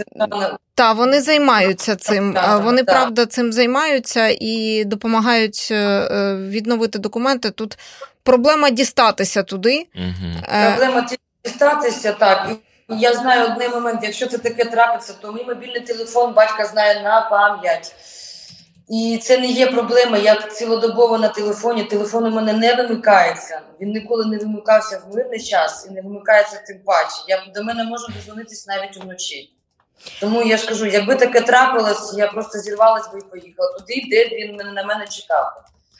та 0.74 0.92
вони 0.92 1.20
займаються 1.20 1.96
цим. 1.96 2.34
Так, 2.34 2.64
вони 2.64 2.82
так. 2.82 2.94
правда 2.96 3.26
цим 3.26 3.52
займаються 3.52 4.36
і 4.40 4.84
допомагають 4.84 5.68
відновити 6.48 6.98
документи. 6.98 7.50
Тут 7.50 7.78
проблема 8.26 8.70
дістатися 8.70 9.42
туди. 9.42 9.86
Угу. 9.94 10.32
Проблема 10.66 11.06
дістатися 11.44 12.12
так. 12.12 12.50
Я 12.88 13.14
знаю 13.14 13.52
один 13.56 13.70
момент, 13.70 14.00
якщо 14.02 14.26
це 14.26 14.38
таке 14.38 14.64
трапиться, 14.64 15.14
то 15.20 15.32
мій 15.32 15.44
мобільний 15.44 15.80
телефон 15.80 16.34
батька 16.34 16.64
знає 16.64 17.02
на 17.02 17.20
пам'ять. 17.20 17.94
І 18.88 19.20
це 19.22 19.38
не 19.38 19.46
є 19.46 19.66
проблема. 19.66 20.18
Я 20.18 20.34
цілодобово 20.34 21.18
на 21.18 21.28
телефоні. 21.28 21.84
Телефон 21.84 22.26
у 22.26 22.30
мене 22.30 22.52
не 22.52 22.74
вимикається. 22.74 23.60
Він 23.80 23.88
ніколи 23.88 24.26
не 24.26 24.38
вимикався 24.38 25.02
в 25.06 25.16
мирний 25.16 25.40
час 25.40 25.86
і 25.90 25.94
не 25.94 26.02
вимикається 26.02 26.62
тим 26.66 26.78
паче. 26.84 27.24
Я 27.28 27.42
до 27.54 27.64
мене 27.64 27.84
можу 27.84 28.06
дозвонитись 28.16 28.66
навіть 28.66 28.96
вночі. 28.96 29.52
Тому 30.20 30.42
я 30.42 30.56
ж 30.56 30.68
кажу, 30.68 30.86
якби 30.86 31.14
таке 31.14 31.40
трапилось, 31.40 32.14
я 32.16 32.26
просто 32.26 32.58
зірвалась 32.58 33.12
би 33.12 33.18
і 33.18 33.30
поїхала 33.30 33.72
туди, 33.72 34.06
де 34.10 34.24
він 34.24 34.56
на 34.74 34.84
мене 34.84 35.06
чекав. 35.06 35.52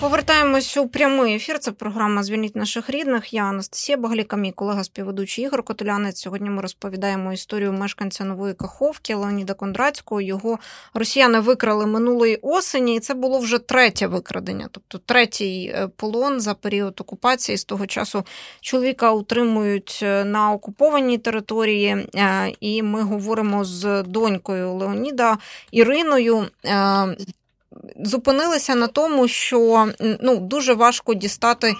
Повертаємось 0.00 0.76
у 0.76 0.88
прямий 0.88 1.34
ефір. 1.34 1.58
Це 1.58 1.72
програма 1.72 2.22
Звільніть 2.22 2.56
наших 2.56 2.90
рідних. 2.90 3.34
Я 3.34 3.42
Анастасія 3.42 3.98
Багаліка, 3.98 4.36
мій 4.36 4.52
колега 4.52 4.84
співведучий 4.84 5.44
Ігор 5.44 5.62
Котулянець. 5.62 6.20
Сьогодні 6.20 6.50
ми 6.50 6.62
розповідаємо 6.62 7.32
історію 7.32 7.72
мешканця 7.72 8.24
нової 8.24 8.54
Каховки 8.54 9.14
Леоніда 9.14 9.54
Кондратського. 9.54 10.20
Його 10.20 10.58
росіяни 10.94 11.40
викрали 11.40 11.86
минулої 11.86 12.38
осені, 12.42 12.96
і 12.96 13.00
це 13.00 13.14
було 13.14 13.38
вже 13.38 13.58
третє 13.58 14.06
викрадення, 14.06 14.68
тобто 14.70 14.98
третій 14.98 15.72
е, 15.74 15.88
полон 15.96 16.40
за 16.40 16.54
період 16.54 17.00
окупації. 17.00 17.58
З 17.58 17.64
того 17.64 17.86
часу 17.86 18.24
чоловіка 18.60 19.12
утримують 19.12 20.00
е, 20.02 20.24
на 20.24 20.52
окупованій 20.52 21.18
території, 21.18 21.88
е, 22.14 22.52
і 22.60 22.82
ми 22.82 23.02
говоримо 23.02 23.64
з 23.64 24.02
донькою 24.02 24.72
Леоніда 24.72 25.38
Іриною 25.70 26.46
зупинилися 27.96 28.74
на 28.74 28.86
тому, 28.86 29.28
що 29.28 29.88
ну, 30.20 30.36
дуже 30.36 30.74
важко 30.74 31.14
дістати 31.14 31.74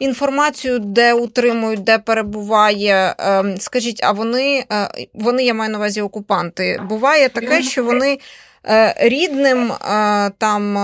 інформацію, 0.00 0.78
де 0.78 1.12
утримують, 1.12 1.84
де 1.84 1.98
перебуває. 1.98 3.14
Ем, 3.18 3.60
скажіть, 3.60 4.00
а 4.02 4.12
вони, 4.12 4.64
е, 4.72 4.88
вони 5.14 5.44
я 5.44 5.54
маю 5.54 5.70
на 5.70 5.78
увазі 5.78 6.02
окупанти. 6.02 6.80
Буває 6.88 7.28
таке, 7.28 7.62
що 7.62 7.84
вони. 7.84 8.18
Е, 8.66 8.94
рідним 8.98 9.72
е, 9.72 10.30
там 10.38 10.76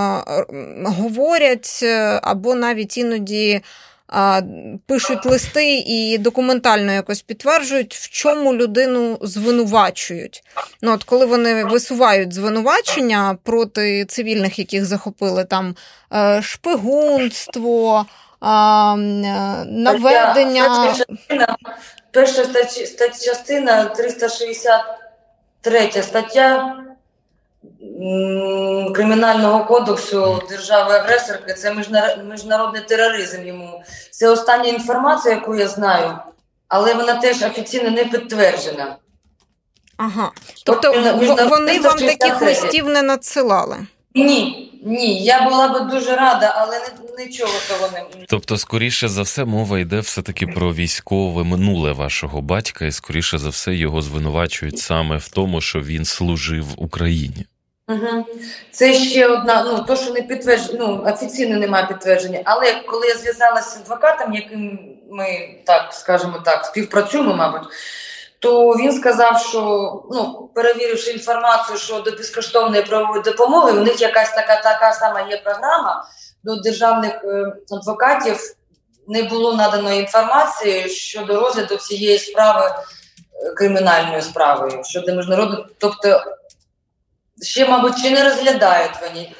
говорять 0.85 1.85
або 2.21 2.55
навіть 2.55 2.97
іноді 2.97 3.61
пишуть 4.85 5.25
листи 5.25 5.77
і 5.77 6.17
документально 6.17 6.91
якось 6.91 7.21
підтверджують, 7.21 7.95
в 7.95 8.09
чому 8.09 8.53
людину 8.53 9.17
звинувачують. 9.21 10.43
Ну, 10.81 10.93
от 10.93 11.03
Коли 11.03 11.25
вони 11.25 11.65
висувають 11.65 12.33
звинувачення 12.33 13.37
проти 13.43 14.05
цивільних, 14.05 14.59
яких 14.59 14.85
захопили 14.85 15.45
там 15.45 15.75
е, 16.13 16.41
шпигунство, 16.41 18.05
наведення. 19.65 20.95
Перша 22.11 22.45
частина 23.25 23.85
363 23.85 25.91
стаття 26.01 26.75
Кримінального 28.95 29.65
кодексу 29.65 30.41
держави-агресорки 30.49 31.53
це 31.53 31.75
міжнародний 32.29 32.81
тероризм 32.81 33.45
йому. 33.45 33.83
Це 34.11 34.29
остання 34.29 34.69
інформація, 34.69 35.35
яку 35.35 35.55
я 35.55 35.67
знаю, 35.67 36.17
але 36.67 36.93
вона 36.93 37.15
теж 37.15 37.43
офіційно 37.43 37.89
не 37.89 38.05
підтверджена. 38.05 38.95
Ага. 39.97 40.31
Тобто 40.65 40.93
вони 41.49 41.79
вам 41.79 41.97
таких 41.97 42.41
листів 42.41 42.89
не 42.89 43.01
надсилали? 43.01 43.77
Ні. 44.25 44.65
Ні, 44.83 45.23
я 45.23 45.41
була 45.41 45.67
би 45.67 45.79
дуже 45.79 46.15
рада, 46.15 46.53
але 46.57 46.79
нічого 47.25 47.53
того 47.69 47.89
не 47.93 48.25
тобто, 48.27 48.57
скоріше 48.57 49.07
за 49.07 49.21
все, 49.21 49.45
мова 49.45 49.79
йде 49.79 49.99
все 49.99 50.21
таки 50.21 50.47
про 50.47 50.73
військове 50.73 51.43
минуле 51.43 51.91
вашого 51.91 52.41
батька, 52.41 52.85
і 52.85 52.91
скоріше 52.91 53.37
за 53.37 53.49
все 53.49 53.75
його 53.75 54.01
звинувачують 54.01 54.79
саме 54.79 55.17
в 55.17 55.27
тому, 55.27 55.61
що 55.61 55.79
він 55.79 56.05
служив 56.05 56.65
Україні. 56.77 57.45
Угу. 57.87 58.25
Це 58.71 58.93
ще 58.93 59.27
одна, 59.27 59.63
ну 59.63 59.85
то, 59.87 59.95
що 59.95 60.13
не 60.13 60.21
підтверджено, 60.21 60.87
ну 60.87 61.11
офіційно 61.11 61.59
немає 61.59 61.87
підтвердження. 61.87 62.41
Але 62.45 62.75
коли 62.87 63.07
я 63.07 63.17
зв'язалася 63.17 63.69
з 63.69 63.81
адвокатом, 63.81 64.33
яким 64.33 64.79
ми 65.11 65.55
так 65.65 65.93
скажемо 65.93 66.39
так, 66.45 66.65
співпрацюємо, 66.65 67.35
мабуть, 67.35 67.69
то 68.39 68.71
він 68.71 68.93
сказав, 68.93 69.41
що 69.41 69.61
ну, 70.11 70.49
перевіривши 70.55 71.11
інформацію 71.11 71.77
щодо 71.77 72.11
безкоштовної 72.11 72.83
правової 72.83 73.21
допомоги, 73.21 73.71
у 73.71 73.83
них 73.83 74.01
якась 74.01 74.33
така 74.33 74.61
така 74.61 74.93
сама 74.93 75.21
є 75.21 75.37
програма 75.37 76.05
до 76.43 76.55
державних 76.55 77.13
е, 77.23 77.53
адвокатів. 77.71 78.37
Не 79.07 79.23
було 79.23 79.55
надано 79.55 79.93
інформації 79.93 80.89
щодо 80.89 81.39
розгляду 81.39 81.75
цієї 81.75 82.19
справи 82.19 82.65
е, 82.65 83.53
кримінальної 83.53 84.21
справи 84.21 84.81
щодо 84.83 85.15
міжнародного, 85.15 85.65
тобто 85.77 86.23
ще, 87.41 87.67
мабуть, 87.69 88.01
чи 88.01 88.09
не 88.09 88.23
розглядають 88.23 89.01
вони, 89.01 89.31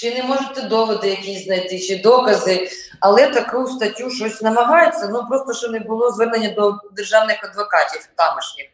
чи 0.00 0.14
не 0.14 0.22
можете 0.22 0.62
доводи 0.62 1.08
якісь 1.08 1.44
знайти, 1.44 1.80
чи 1.80 1.98
докази, 1.98 2.68
але 3.00 3.26
таку 3.26 3.66
статтю 3.66 4.10
щось 4.10 4.42
намагаються, 4.42 5.08
ну 5.12 5.26
просто 5.28 5.52
що 5.52 5.68
не 5.68 5.80
було 5.80 6.10
звернення 6.10 6.50
до 6.50 6.78
державних 6.96 7.44
адвокатів 7.44 8.08
тамошніх 8.14 8.66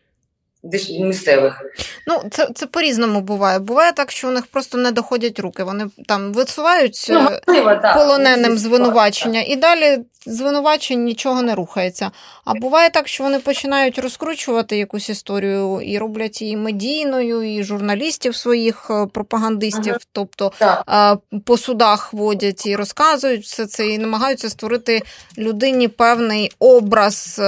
місцевих. 1.01 1.63
Ну, 2.07 2.23
це 2.31 2.49
це 2.55 2.67
по-різному 2.67 3.21
буває. 3.21 3.59
Буває 3.59 3.93
так, 3.93 4.11
що 4.11 4.29
у 4.29 4.31
них 4.31 4.47
просто 4.47 4.79
не 4.79 4.91
доходять 4.91 5.39
руки. 5.39 5.65
Вони 5.65 5.87
там 6.09 6.33
висувають 6.33 7.07
ну, 7.09 7.19
е, 7.19 7.41
можливо, 7.49 7.81
полоненим 7.95 8.59
звинувачення, 8.59 9.43
і 9.43 9.57
далі 9.57 9.99
звинувачень 10.27 11.05
нічого 11.05 11.43
не 11.43 11.55
рухається. 11.55 12.11
А 12.45 12.55
буває 12.55 12.91
так, 12.91 13.09
що 13.09 13.25
вони 13.25 13.39
починають 13.39 13.99
розкручувати 13.99 14.77
якусь 14.77 15.09
історію 15.09 15.81
і 15.81 15.99
роблять 15.99 16.43
її 16.43 16.57
медійною, 16.57 17.43
і 17.43 17.63
журналістів 17.63 18.37
своїх 18.37 18.91
е, 18.91 19.07
пропагандистів, 19.07 19.93
ага. 19.93 19.99
тобто 20.13 20.53
так. 20.59 21.19
по 21.45 21.57
судах 21.57 22.13
водять 22.13 22.67
і 22.67 22.77
розказують 22.77 23.45
все 23.45 23.67
це, 23.67 23.89
і 23.89 23.99
намагаються 23.99 24.51
створити 24.51 25.03
людині 25.39 25.89
певний 25.89 26.53
образ 26.59 27.39
е, 27.39 27.43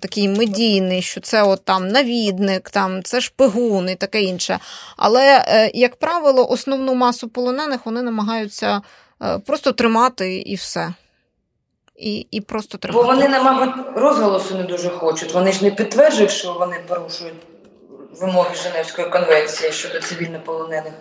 такий 0.00 0.28
медійний, 0.28 1.02
що 1.02 1.20
це 1.20 1.42
от 1.42 1.64
там 1.64 1.88
навідник, 2.48 2.70
там 2.70 3.02
це 3.02 3.20
шпигун 3.20 3.88
і 3.88 3.94
таке 3.94 4.22
інше. 4.22 4.58
Але, 4.96 5.44
е, 5.48 5.70
як 5.74 5.96
правило, 5.96 6.48
основну 6.50 6.94
масу 6.94 7.28
полонених 7.28 7.80
вони 7.86 8.02
намагаються 8.02 8.82
просто 9.46 9.72
тримати 9.72 10.36
і 10.36 10.54
все 10.54 10.94
і 11.96 12.26
і 12.30 12.40
просто 12.40 12.78
треба. 12.78 13.02
Бо 13.02 13.06
вони, 13.06 13.28
мабуть, 13.28 13.74
розголосу 13.96 14.54
не 14.54 14.62
дуже 14.62 14.88
хочуть. 14.88 15.34
Вони 15.34 15.52
ж 15.52 15.64
не 15.64 15.70
підтверджують, 15.70 16.30
що 16.30 16.52
вони 16.52 16.80
порушують 16.88 17.34
вимоги 18.20 18.54
Женевської 18.54 19.08
конвенції 19.08 19.72
щодо 19.72 20.00
цивільнополонених. 20.00 20.92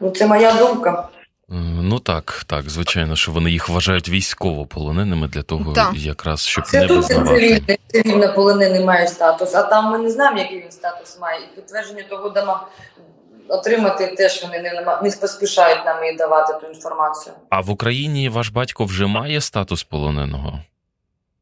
Ну, 0.00 0.10
це 0.10 0.26
моя 0.26 0.52
думка. 0.52 1.08
Е, 1.50 1.54
ну 1.82 1.98
так, 1.98 2.44
так, 2.46 2.70
звичайно, 2.70 3.16
що 3.16 3.32
вони 3.32 3.50
їх 3.50 3.68
вважають 3.68 4.08
військовополоненими 4.08 5.28
для 5.28 5.42
того, 5.42 5.72
так. 5.72 5.92
якраз 5.94 6.46
щоб 6.46 6.66
це 6.66 6.80
не 6.80 6.86
тут 6.86 6.96
визнавати. 6.96 7.78
цивільнополонений 7.86 8.84
має 8.84 9.08
статус, 9.08 9.54
а 9.54 9.62
там 9.62 9.92
ми 9.92 9.98
не 9.98 10.10
знаємо, 10.10 10.38
який 10.38 10.62
він 10.62 10.70
статус 10.70 11.18
має. 11.20 11.40
І 11.40 11.56
підтвердження 11.56 12.02
того 12.08 12.28
дома 12.28 12.66
отримати 13.48 14.06
теж 14.06 14.42
вони 14.42 14.60
не 14.60 15.00
не 15.02 15.10
поспішають 15.10 15.84
нам 15.84 16.04
і 16.04 16.16
давати 16.16 16.52
ту 16.60 16.72
інформацію. 16.72 17.34
А 17.48 17.60
в 17.60 17.70
Україні 17.70 18.28
ваш 18.28 18.48
батько 18.48 18.84
вже 18.84 19.06
має 19.06 19.40
статус 19.40 19.82
полоненого? 19.82 20.60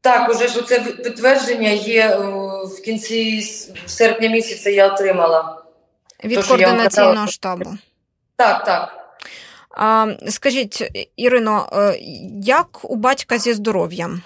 Так, 0.01 0.29
уже 0.29 0.47
ж 0.47 0.61
це 0.61 0.79
підтвердження 0.79 1.69
є 1.69 2.09
е, 2.09 2.17
в 2.65 2.81
кінці 2.85 3.41
серпня 3.85 4.29
місяця. 4.29 4.69
Я 4.69 4.93
отримала 4.93 5.61
від 6.23 6.41
То, 6.41 6.47
координаційного 6.47 7.27
штабу. 7.27 7.77
Так, 8.35 8.65
так. 8.65 8.98
Скажіть, 10.29 10.91
Ірино, 11.15 11.69
е, 11.73 11.99
як 12.43 12.79
у 12.83 12.95
батька 12.95 13.37
зі 13.37 13.53
здоров'ям? 13.53 14.21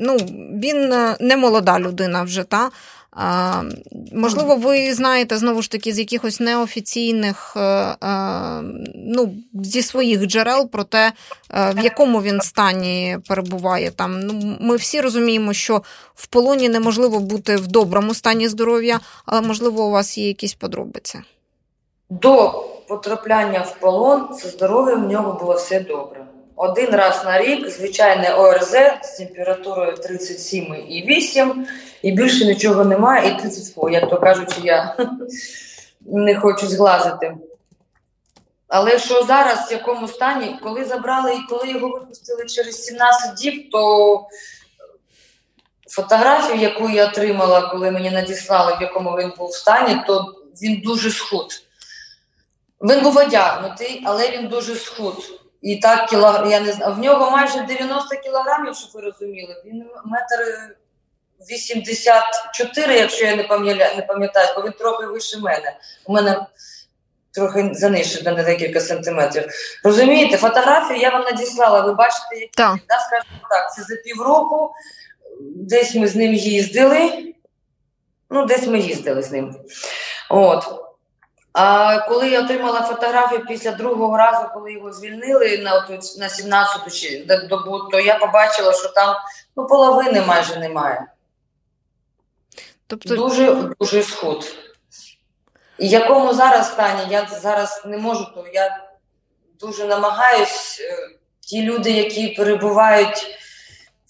Ну, 0.00 0.16
Він 0.54 0.92
е, 0.92 1.16
не 1.20 1.36
молода 1.36 1.80
людина 1.80 2.22
вже, 2.22 2.44
та? 2.44 2.70
Можливо, 4.12 4.56
ви 4.56 4.94
знаєте 4.94 5.36
знову 5.36 5.62
ж 5.62 5.70
таки 5.70 5.92
з 5.92 5.98
якихось 5.98 6.40
неофіційних, 6.40 7.56
е, 7.56 7.96
ну, 8.94 9.34
зі 9.54 9.82
своїх 9.82 10.26
джерел 10.26 10.68
про 10.68 10.84
те, 10.84 11.12
в 11.50 11.84
якому 11.84 12.22
він 12.22 12.40
стані 12.40 13.18
перебуває. 13.28 13.90
Там 13.90 14.20
ну, 14.20 14.56
Ми 14.60 14.76
всі 14.76 15.00
розуміємо, 15.00 15.52
що 15.52 15.82
в 16.14 16.26
полоні 16.26 16.68
неможливо 16.68 17.20
бути 17.20 17.56
в 17.56 17.66
доброму 17.66 18.14
стані 18.14 18.48
здоров'я, 18.48 19.00
але 19.26 19.40
можливо, 19.40 19.84
у 19.84 19.90
вас 19.90 20.18
є 20.18 20.28
якісь 20.28 20.54
подробиці. 20.54 21.18
До 22.10 22.64
потрапляння 22.90 23.60
в 23.60 23.80
полон 23.80 24.34
зі 24.34 24.48
здоров'ям 24.48 25.04
в 25.04 25.08
нього 25.08 25.38
було 25.40 25.54
все 25.54 25.80
добре. 25.80 26.26
Один 26.56 26.90
раз 26.90 27.24
на 27.24 27.42
рік 27.42 27.70
звичайне 27.70 28.34
ОРЗ 28.34 28.74
з 29.02 29.16
температурою 29.18 29.92
37,8 29.92 31.54
і 32.02 32.12
більше 32.12 32.44
нічого 32.44 32.84
немає, 32.84 33.30
і 33.30 33.40
30 33.40 33.74
як 33.90 34.10
то 34.10 34.20
кажучи, 34.20 34.60
я 34.64 34.96
не 36.00 36.36
хочу 36.36 36.66
зглазити. 36.66 37.36
Але 38.68 38.98
що 38.98 39.22
зараз, 39.22 39.70
в 39.70 39.72
якому 39.72 40.08
стані, 40.08 40.58
коли 40.62 40.84
забрали 40.84 41.34
і 41.34 41.46
коли 41.48 41.70
його 41.70 41.88
випустили 41.88 42.46
через 42.46 42.84
17 42.84 43.34
діб, 43.34 43.70
то 43.70 44.26
фотографію, 45.88 46.60
яку 46.60 46.88
я 46.88 47.08
отримала, 47.08 47.60
коли 47.60 47.90
мені 47.90 48.10
надіслали, 48.10 48.76
в 48.78 48.82
якому 48.82 49.10
він 49.10 49.32
був 49.38 49.48
в 49.48 49.54
стані, 49.54 50.02
то 50.06 50.34
він 50.62 50.80
дуже 50.84 51.10
схуд. 51.10 51.69
Він 52.80 53.02
був 53.02 53.16
одягнутий, 53.16 54.02
але 54.06 54.30
він 54.30 54.48
дуже 54.48 54.74
схуд. 54.74 55.40
І 55.62 55.76
так 55.76 56.08
кілограм, 56.08 56.50
я 56.50 56.60
не 56.60 56.72
знаю, 56.72 56.94
в 56.94 56.98
нього 56.98 57.30
майже 57.30 57.60
90 57.62 58.16
кілограмів, 58.16 58.76
щоб 58.76 58.90
ви 58.94 59.00
розуміли. 59.00 59.62
Він 59.66 59.84
метр 60.04 60.44
84, 61.50 62.94
якщо 62.94 63.24
я 63.24 63.36
не 63.36 63.42
пам'ятаю, 64.02 64.48
бо 64.56 64.62
він 64.62 64.72
трохи 64.72 65.06
вище 65.06 65.38
мене. 65.38 65.76
У 66.06 66.12
мене 66.12 66.46
трохи 67.32 67.70
занижена 67.72 68.32
на 68.32 68.42
декілька 68.42 68.80
сантиметрів. 68.80 69.44
Розумієте, 69.84 70.36
фотографію 70.36 71.00
я 71.00 71.10
вам 71.10 71.22
надіслала, 71.22 71.80
ви 71.80 71.92
бачите, 71.92 72.36
які. 72.36 72.50
Да, 72.88 72.98
скажімо 72.98 73.46
так, 73.50 73.74
це 73.74 73.82
за 73.82 73.96
півроку, 73.96 74.70
десь 75.40 75.94
ми 75.94 76.08
з 76.08 76.16
ним 76.16 76.34
їздили. 76.34 77.34
Ну, 78.30 78.46
десь 78.46 78.66
ми 78.66 78.78
їздили 78.78 79.22
з 79.22 79.32
ним. 79.32 79.56
От. 80.30 80.89
А 81.52 81.98
коли 81.98 82.28
я 82.28 82.44
отримала 82.44 82.80
фотографію 82.80 83.44
після 83.46 83.72
другого 83.72 84.16
разу, 84.16 84.48
коли 84.54 84.72
його 84.72 84.92
звільнили 84.92 85.58
на 85.58 85.88
на 86.18 86.28
17-ту 86.28 87.48
добу, 87.48 87.78
то 87.78 88.00
я 88.00 88.18
побачила, 88.18 88.72
що 88.72 88.88
там 88.88 89.16
ну, 89.56 89.66
половини 89.66 90.20
майже 90.20 90.58
немає. 90.58 91.06
Тобто... 92.86 93.16
Дуже 93.16 93.52
дуже 93.80 94.02
схуд. 94.02 94.56
І 95.78 95.88
якому 95.88 96.34
зараз 96.34 96.72
стані, 96.72 97.00
я 97.10 97.26
зараз 97.42 97.82
не 97.86 97.96
можу, 97.96 98.24
то 98.34 98.44
я 98.52 98.84
дуже 99.60 99.84
намагаюсь. 99.84 100.80
Е, 100.80 101.16
ті 101.40 101.62
люди, 101.62 101.90
які 101.90 102.28
перебувають 102.28 103.26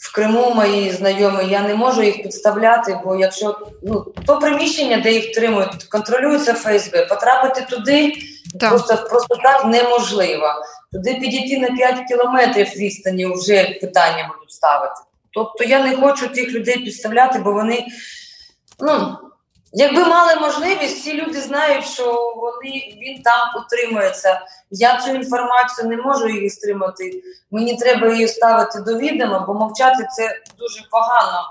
в 0.01 0.15
Криму, 0.15 0.55
мої 0.55 0.91
знайомі, 0.91 1.45
я 1.51 1.63
не 1.63 1.75
можу 1.75 2.03
їх 2.03 2.23
підставляти, 2.23 3.01
бо 3.05 3.17
якщо 3.17 3.59
ну, 3.83 4.07
то 4.27 4.39
приміщення, 4.39 5.01
де 5.01 5.13
їх 5.13 5.33
тримують, 5.33 5.85
контролюється 5.85 6.55
ФСБ, 6.55 7.07
потрапити 7.07 7.67
туди 7.71 8.13
так. 8.61 8.71
просто 8.71 8.97
просто 9.11 9.37
так 9.37 9.65
неможливо. 9.65 10.47
Туди 10.93 11.15
підійти 11.15 11.59
на 11.59 11.77
5 11.77 12.09
кілометрів 12.09 12.67
відстані 12.67 13.27
вже 13.27 13.79
питання 13.81 14.31
будуть 14.35 14.51
ставити. 14.51 15.01
Тобто 15.31 15.65
я 15.65 15.85
не 15.85 15.97
хочу 15.97 16.29
тих 16.29 16.53
людей 16.53 16.79
підставляти, 16.79 17.39
бо 17.39 17.53
вони. 17.53 17.87
ну, 18.81 19.17
Якби 19.73 20.05
мали 20.05 20.35
можливість, 20.35 21.01
всі 21.01 21.23
люди 21.23 21.41
знають, 21.41 21.85
що 21.85 22.35
вони 22.37 22.99
він 23.03 23.23
там 23.23 23.49
утримується. 23.57 24.41
Я 24.71 25.01
цю 25.01 25.11
інформацію 25.11 25.89
не 25.89 25.97
можу 25.97 26.29
її 26.29 26.51
стримати. 26.51 27.23
Мені 27.51 27.77
треба 27.77 28.09
її 28.09 28.29
ставити 28.29 28.81
до 28.81 28.99
відома, 28.99 29.45
бо 29.47 29.55
мовчати 29.55 30.07
це 30.17 30.41
дуже 30.59 30.83
погано. 30.91 31.43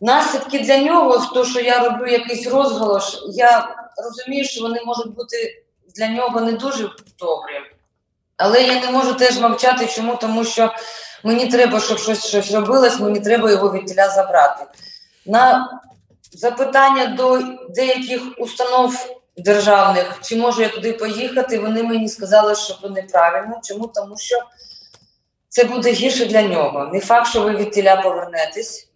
Наслідки 0.00 0.58
для 0.58 0.78
нього, 0.78 1.18
то 1.34 1.44
що 1.44 1.60
я 1.60 1.78
роблю 1.78 2.06
якийсь 2.06 2.46
розголос, 2.46 3.24
я 3.28 3.76
розумію, 4.04 4.44
що 4.44 4.62
вони 4.62 4.80
можуть 4.84 5.14
бути 5.14 5.64
для 5.96 6.08
нього 6.08 6.40
не 6.40 6.52
дуже 6.52 6.90
добрі. 7.18 7.60
Але 8.36 8.62
я 8.62 8.80
не 8.80 8.90
можу 8.90 9.14
теж 9.14 9.38
мовчати. 9.38 9.86
Чому? 9.86 10.16
Тому 10.16 10.44
що 10.44 10.74
мені 11.24 11.46
треба, 11.46 11.80
щоб 11.80 11.98
щось 11.98 12.26
щось 12.26 12.52
робилось, 12.52 13.00
мені 13.00 13.20
треба 13.20 13.50
його 13.50 13.72
від 13.72 13.86
тіля 13.86 14.08
забрати. 14.08 14.64
На 15.26 15.68
запитання 16.34 17.06
до 17.06 17.40
деяких 17.68 18.22
установ 18.38 19.20
державних, 19.36 20.20
чи 20.22 20.36
можу 20.36 20.62
я 20.62 20.68
туди 20.68 20.92
поїхати, 20.92 21.58
вони 21.58 21.82
мені 21.82 22.08
сказали, 22.08 22.54
що 22.54 22.74
це 22.82 22.88
неправильно. 22.88 23.60
Чому? 23.64 23.90
Тому 23.94 24.18
що 24.18 24.36
це 25.48 25.64
буде 25.64 25.92
гірше 25.92 26.26
для 26.26 26.42
нього. 26.42 26.90
Не 26.92 27.00
факт, 27.00 27.26
що 27.28 27.42
ви 27.42 27.56
від 27.56 27.70
тіля 27.70 27.96
повернетесь, 27.96 28.88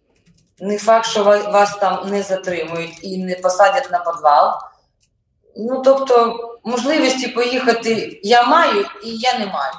не 0.59 0.77
факт, 0.77 1.05
що 1.05 1.23
вас 1.23 1.77
там 1.77 2.09
не 2.09 2.23
затримують 2.23 2.99
і 3.01 3.17
не 3.17 3.35
посадять 3.35 3.91
на 3.91 3.99
підвал. 3.99 4.53
Ну, 5.57 5.81
тобто, 5.85 6.37
можливості 6.63 7.27
поїхати 7.27 8.19
я 8.23 8.43
маю 8.43 8.85
і 9.03 9.17
я 9.17 9.39
не 9.39 9.45
маю. 9.45 9.73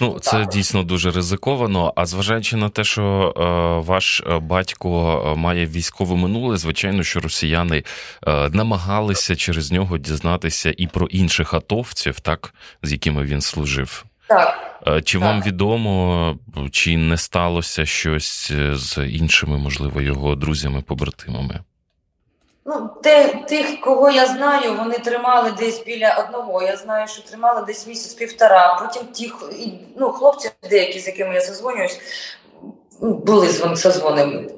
Ну, 0.00 0.18
це 0.20 0.46
дійсно 0.46 0.82
дуже 0.82 1.10
ризиковано. 1.10 1.92
А 1.96 2.06
зважаючи 2.06 2.56
на 2.56 2.68
те, 2.68 2.84
що 2.84 3.34
е, 3.36 3.86
ваш 3.86 4.20
е, 4.20 4.38
батько 4.38 5.22
е, 5.26 5.38
має 5.38 5.66
військове 5.66 6.16
минуле, 6.16 6.56
звичайно, 6.56 7.02
що 7.02 7.20
росіяни 7.20 7.84
е, 8.26 8.48
намагалися 8.48 9.36
через 9.36 9.72
нього 9.72 9.98
дізнатися 9.98 10.74
і 10.76 10.86
про 10.86 11.06
інших 11.06 11.54
атовців, 11.54 12.20
так 12.20 12.54
з 12.82 12.92
якими 12.92 13.22
він 13.22 13.40
служив. 13.40 14.04
Так. 14.28 14.80
Е, 14.86 15.02
чи 15.02 15.18
так. 15.18 15.26
вам 15.26 15.42
відомо, 15.42 16.36
чи 16.70 16.96
не 16.96 17.16
сталося 17.16 17.86
щось 17.86 18.52
з 18.72 19.06
іншими, 19.06 19.58
можливо, 19.58 20.00
його 20.00 20.34
друзями-побратимами? 20.34 21.60
Ну, 22.70 22.90
те, 23.02 23.44
тих, 23.48 23.80
кого 23.80 24.10
я 24.10 24.26
знаю, 24.26 24.74
вони 24.74 24.98
тримали 24.98 25.52
десь 25.58 25.84
біля 25.84 26.24
одного. 26.26 26.62
Я 26.62 26.76
знаю, 26.76 27.08
що 27.08 27.22
тримали 27.22 27.62
десь 27.66 27.86
місяць-півтора. 27.86 28.78
Потім 28.80 29.02
ті 29.12 29.32
ну, 29.96 30.10
хлопці, 30.10 30.50
деякі, 30.70 31.00
з 31.00 31.06
якими 31.06 31.34
я 31.34 31.40
зазвонююсь, 31.40 32.00
були 33.00 33.48
созвони. 33.76 34.50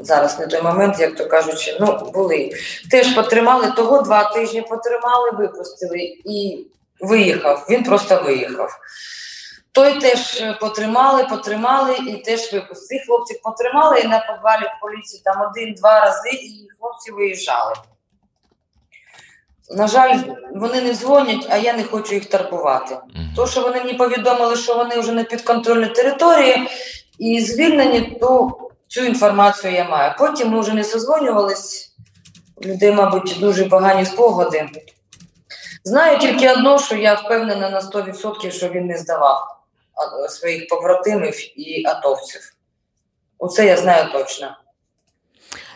Зараз 0.00 0.38
не 0.38 0.46
той 0.46 0.62
момент, 0.62 1.00
як 1.00 1.16
то 1.16 1.26
кажучи, 1.26 1.76
ну 1.80 2.10
були. 2.14 2.52
Теж 2.90 3.14
потримали 3.14 3.72
того, 3.76 4.02
два 4.02 4.24
тижні 4.24 4.62
потримали, 4.62 5.30
випустили 5.30 5.98
і 6.24 6.66
виїхав. 7.00 7.66
Він 7.70 7.82
просто 7.82 8.22
виїхав. 8.24 8.78
Той 9.72 10.00
теж 10.00 10.40
е, 10.40 10.56
потримали, 10.60 11.24
потримали 11.24 11.96
і 11.96 12.16
теж 12.16 12.52
випустили. 12.52 12.98
Цих 12.98 13.06
хлопців 13.06 13.40
потримали 13.42 14.00
і 14.00 14.08
на 14.08 14.18
подвалі 14.18 14.62
в 14.62 14.80
поліції 14.80 15.22
там 15.24 15.46
один-два 15.50 16.00
рази, 16.00 16.30
і 16.30 16.68
хлопці 16.78 17.12
виїжджали. 17.12 17.74
На 19.70 19.86
жаль, 19.86 20.18
вони 20.54 20.80
не 20.80 20.94
дзвонять, 20.94 21.46
а 21.50 21.56
я 21.56 21.72
не 21.72 21.84
хочу 21.84 22.14
їх 22.14 22.26
тарбувати. 22.26 22.94
Mm-hmm. 22.94 23.36
То, 23.36 23.46
що 23.46 23.62
вони 23.62 23.78
мені 23.78 23.94
повідомили, 23.94 24.56
що 24.56 24.76
вони 24.76 25.00
вже 25.00 25.12
на 25.12 25.24
підконтрольній 25.24 25.88
території 25.88 26.68
і 27.18 27.40
звільнені, 27.40 28.18
то 28.20 28.58
цю 28.88 29.04
інформацію 29.04 29.72
я 29.72 29.84
маю. 29.84 30.14
Потім 30.18 30.48
ми 30.48 30.60
вже 30.60 30.74
не 30.74 30.84
созвонювались, 30.84 31.94
людей, 32.64 32.92
мабуть, 32.92 33.36
дуже 33.40 33.64
погані 33.64 34.04
спогади. 34.04 34.68
Знаю 35.84 36.18
тільки 36.18 36.52
одно, 36.52 36.78
що 36.78 36.96
я 36.96 37.14
впевнена 37.14 37.70
на 37.70 37.80
100%, 37.80 38.50
що 38.50 38.68
він 38.68 38.86
не 38.86 38.98
здавав 38.98 39.61
своїх 40.28 40.68
побратимів 40.68 41.60
і 41.60 41.86
атовців. 41.86 42.54
Оце 43.38 43.66
я 43.66 43.76
знаю 43.76 44.12
точно. 44.12 44.56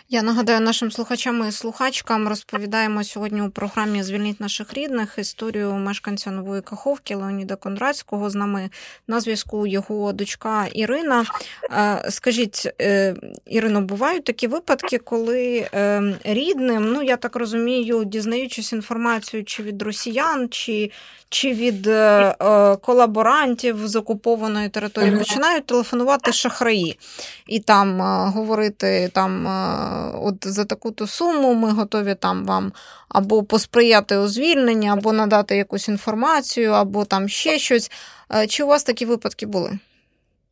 Я 0.08 0.22
нагадаю 0.22 0.60
нашим 0.60 0.90
слухачам 0.90 1.48
і 1.48 1.52
слухачкам 1.52 2.28
розповідаємо 2.28 3.04
сьогодні 3.04 3.42
у 3.42 3.50
програмі 3.50 4.02
Звільніть 4.02 4.40
наших 4.40 4.74
рідних 4.74 5.14
історію 5.18 5.72
мешканця 5.72 6.30
нової 6.30 6.62
Каховки 6.62 7.14
Леоніда 7.14 7.56
Кондратського. 7.56 8.30
З 8.30 8.34
нами 8.34 8.70
на 9.08 9.20
зв'язку 9.20 9.66
його 9.66 10.12
дочка 10.12 10.66
Ірина. 10.72 11.24
Е, 11.72 12.10
скажіть, 12.10 12.68
е, 12.80 13.14
Ірино, 13.46 13.80
бувають 13.80 14.24
такі 14.24 14.46
випадки, 14.46 14.98
коли 14.98 15.68
е, 15.74 16.02
рідним, 16.24 16.92
ну 16.92 17.02
я 17.02 17.16
так 17.16 17.36
розумію, 17.36 18.04
дізнаючись 18.04 18.72
інформацію 18.72 19.44
чи 19.44 19.62
від 19.62 19.82
росіян, 19.82 20.48
чи 20.50 20.90
чи 21.28 21.52
від 21.52 21.90
колаборантів 22.80 23.88
з 23.88 23.96
окупованої 23.96 24.68
території, 24.68 25.16
починають 25.16 25.66
телефонувати 25.66 26.32
шахраї 26.32 26.98
і 27.46 27.60
там 27.60 28.00
говорити 28.32 29.10
там 29.12 29.46
от 30.22 30.34
за 30.40 30.64
таку-то 30.64 31.06
суму 31.06 31.54
ми 31.54 31.70
готові 31.70 32.14
там 32.14 32.46
вам 32.46 32.72
або 33.08 33.42
посприяти 33.42 34.16
у 34.16 34.28
звільненні, 34.28 34.88
або 34.88 35.12
надати 35.12 35.56
якусь 35.56 35.88
інформацію, 35.88 36.72
або 36.72 37.04
там 37.04 37.28
ще 37.28 37.58
щось. 37.58 37.90
Е, 38.34 38.46
чи 38.46 38.64
у 38.64 38.66
вас 38.66 38.84
такі 38.84 39.06
випадки 39.06 39.46
були? 39.46 39.78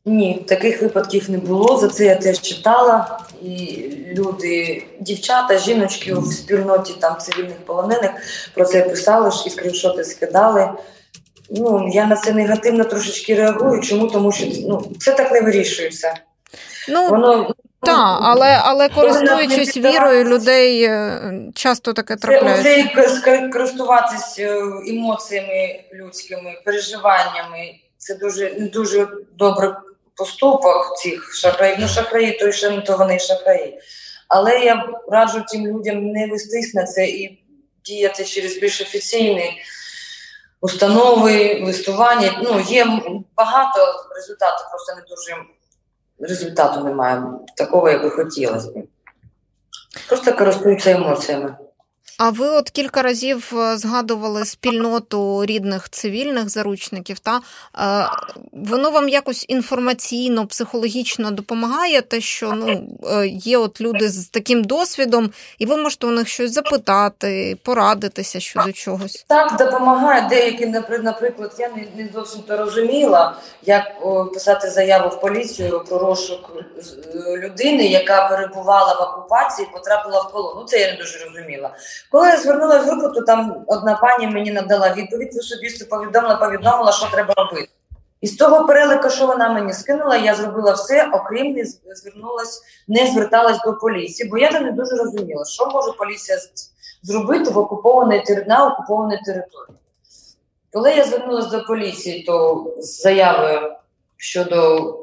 Ні, 0.07 0.44
таких 0.48 0.83
випадків 0.83 1.30
не 1.30 1.38
було. 1.38 1.78
За 1.78 1.88
це 1.88 2.04
я 2.04 2.16
теж 2.16 2.40
читала. 2.40 3.20
І 3.42 3.88
люди, 4.16 4.83
дівчата, 5.00 5.59
жіночки 5.59 6.14
в 6.14 6.26
спільноті 6.26 6.94
там 7.00 7.18
цивільних 7.18 7.57
полонених 7.57 8.11
про 8.54 8.64
це 8.64 8.83
писали 8.83 9.30
і 9.46 9.50
скріншоти 9.50 10.04
скидали. 10.04 10.70
Ну, 11.50 11.90
Я 11.92 12.07
на 12.07 12.16
це 12.16 12.33
негативно 12.33 12.85
трошечки 12.85 13.35
реагую. 13.35 13.80
Чому? 13.80 14.07
Тому 14.07 14.33
що 14.33 14.46
ну, 14.68 14.92
це 15.00 15.12
так 15.12 15.33
не 15.33 15.40
вирішується. 15.40 16.14
Ну, 16.88 17.09
Воно 17.09 17.54
так, 17.85 18.18
але 18.23 18.61
але 18.64 18.88
користуючись 18.88 19.77
вірою, 19.77 20.25
людей 20.25 20.83
е, 20.83 21.20
часто 21.55 21.92
таке 21.92 22.16
трапляється. 22.16 23.20
Це 23.25 23.49
користуватись 23.53 24.38
е, 24.38 24.62
емоціями 24.88 25.85
людськими, 25.94 26.62
переживаннями. 26.64 27.75
Це 27.99 28.14
дуже 28.14 28.51
дуже 28.51 29.09
добрий 29.38 29.70
поступок 30.16 30.99
цих 30.99 31.35
шахраїв. 31.35 31.77
Ну, 31.81 31.88
шахраї, 31.88 32.33
то 32.33 32.53
ще 32.53 32.70
не 32.70 32.81
то 32.81 32.97
вони 32.97 33.18
шахраї. 33.18 33.79
Але 34.29 34.59
я 34.59 34.88
раджу 35.09 35.44
тим 35.49 35.66
людям 35.66 36.07
не 36.07 36.27
вестись 36.27 36.75
на 36.75 36.85
це 36.85 37.07
і 37.07 37.44
діяти 37.85 38.25
через 38.25 38.57
більш 38.57 38.81
офіційні 38.81 39.62
установи, 40.61 41.62
листування. 41.64 42.40
Ну, 42.42 42.61
є 42.68 42.87
багато 43.37 43.94
результатів, 44.16 44.66
просто 44.70 44.94
не 44.94 45.03
дуже 45.09 45.37
результату 46.20 46.85
немає 46.85 47.22
такого, 47.57 47.90
як 47.90 48.03
би 48.03 48.11
хотілося. 48.11 48.70
Просто 50.09 50.33
користуються 50.33 50.90
емоціями. 50.90 51.57
А 52.18 52.31
ви 52.31 52.48
от 52.48 52.70
кілька 52.70 53.03
разів 53.03 53.53
е, 53.57 53.77
згадували 53.77 54.44
спільноту 54.44 55.44
рідних 55.44 55.88
цивільних 55.88 56.48
заручників, 56.48 57.18
та 57.18 57.40
е, 57.79 58.09
воно 58.53 58.90
вам 58.90 59.09
якось 59.09 59.44
інформаційно, 59.48 60.46
психологічно 60.46 61.31
допомагає, 61.31 62.03
те, 62.03 62.20
що 62.20 62.53
ну, 62.53 62.88
е, 63.11 63.27
є 63.27 63.59
от 63.59 63.81
люди 63.81 64.09
з 64.09 64.29
таким 64.29 64.64
досвідом, 64.64 65.31
і 65.59 65.66
ви 65.66 65.77
можете 65.77 66.07
у 66.07 66.11
них 66.11 66.29
щось 66.29 66.53
запитати, 66.53 67.59
порадитися 67.62 68.40
щодо 68.40 68.72
чогось. 68.72 69.24
Так, 69.29 69.57
допомагає. 69.59 70.27
Деякі, 70.29 70.66
наприклад, 71.03 71.57
я 71.59 71.68
не 71.68 72.05
не 72.05 72.09
зовсім 72.15 72.42
то 72.42 72.56
розуміла, 72.56 73.37
як 73.62 73.85
писати 74.33 74.71
заяву 74.71 75.08
в 75.08 75.21
поліцію 75.21 75.85
про 75.88 75.98
розшук 75.98 76.50
людини, 77.37 77.87
яка 77.87 78.29
перебувала 78.29 78.94
в 78.94 79.02
окупації, 79.02 79.69
потрапила 79.73 80.21
в 80.21 80.33
полон. 80.33 80.52
Ну 80.56 80.65
це 80.65 80.79
я 80.79 80.92
не 80.92 80.96
дуже 80.96 81.25
розуміла. 81.25 81.71
Коли 82.15 82.29
я 82.29 82.37
звернулася 82.37 82.81
в 82.81 82.85
групу, 82.85 83.15
то 83.15 83.23
там 83.23 83.65
одна 83.67 83.94
пані 83.96 84.27
мені 84.27 84.52
надала 84.52 84.94
відповідь, 84.94 85.37
особисто 85.38 85.87
повідомила, 85.87 86.37
повідомила, 86.37 86.92
що 86.92 87.06
треба 87.12 87.35
робити. 87.37 87.69
І 88.21 88.27
з 88.27 88.37
того 88.37 88.67
перелика, 88.67 89.10
що 89.10 89.27
вона 89.27 89.48
мені 89.48 89.73
скинула, 89.73 90.17
я 90.17 90.35
зробила 90.35 90.73
все, 90.73 91.10
окрім 91.12 91.52
не 91.52 91.94
звернулась, 91.94 92.62
не 92.88 93.06
зверталась 93.06 93.60
до 93.67 93.75
поліції, 93.75 94.31
бо 94.31 94.38
я 94.38 94.60
не 94.60 94.73
дуже 94.73 94.96
розуміла, 94.96 95.44
що 95.44 95.67
може 95.67 95.92
поліція 95.92 96.38
зробити 97.02 97.50
в 97.50 97.58
окупованій 97.58 98.25
на 98.46 98.67
окупованій 98.67 99.21
території. 99.25 99.79
Коли 100.73 100.94
я 100.94 101.04
звернулася 101.04 101.48
до 101.48 101.65
поліції, 101.65 102.23
то 102.23 102.67
з 102.79 103.02
заявою 103.02 103.73
щодо 104.17 104.94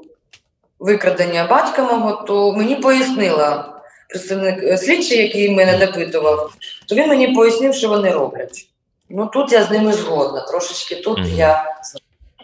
викрадення 0.80 1.48
батька 1.48 1.84
мого, 1.84 2.24
то 2.24 2.52
мені 2.52 2.76
пояснила 2.76 3.71
представник 4.12 4.64
е, 4.64 4.78
слідчий, 4.78 5.18
який 5.18 5.50
мене 5.50 5.86
допитував, 5.86 6.56
то 6.88 6.96
він 6.96 7.08
мені 7.08 7.28
пояснив, 7.28 7.74
що 7.74 7.90
вони 7.90 8.12
роблять. 8.12 8.68
Ну 9.10 9.26
тут 9.26 9.52
я 9.52 9.64
з 9.64 9.72
ними 9.72 9.94
згодна. 9.94 10.42
Трошечки 10.42 10.96
тут 10.96 11.20
mm-hmm. 11.20 11.36
я 11.36 11.66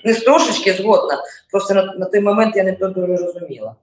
не 0.03 0.13
трошечки 0.13 0.73
згодна. 0.73 1.23
Просто 1.51 1.73
на, 1.73 1.83
на 1.83 2.05
той 2.05 2.19
момент 2.19 2.55
я 2.55 2.63
не 2.63 2.71
то 2.71 2.87
дуже 2.87 3.15
розуміла. 3.17 3.75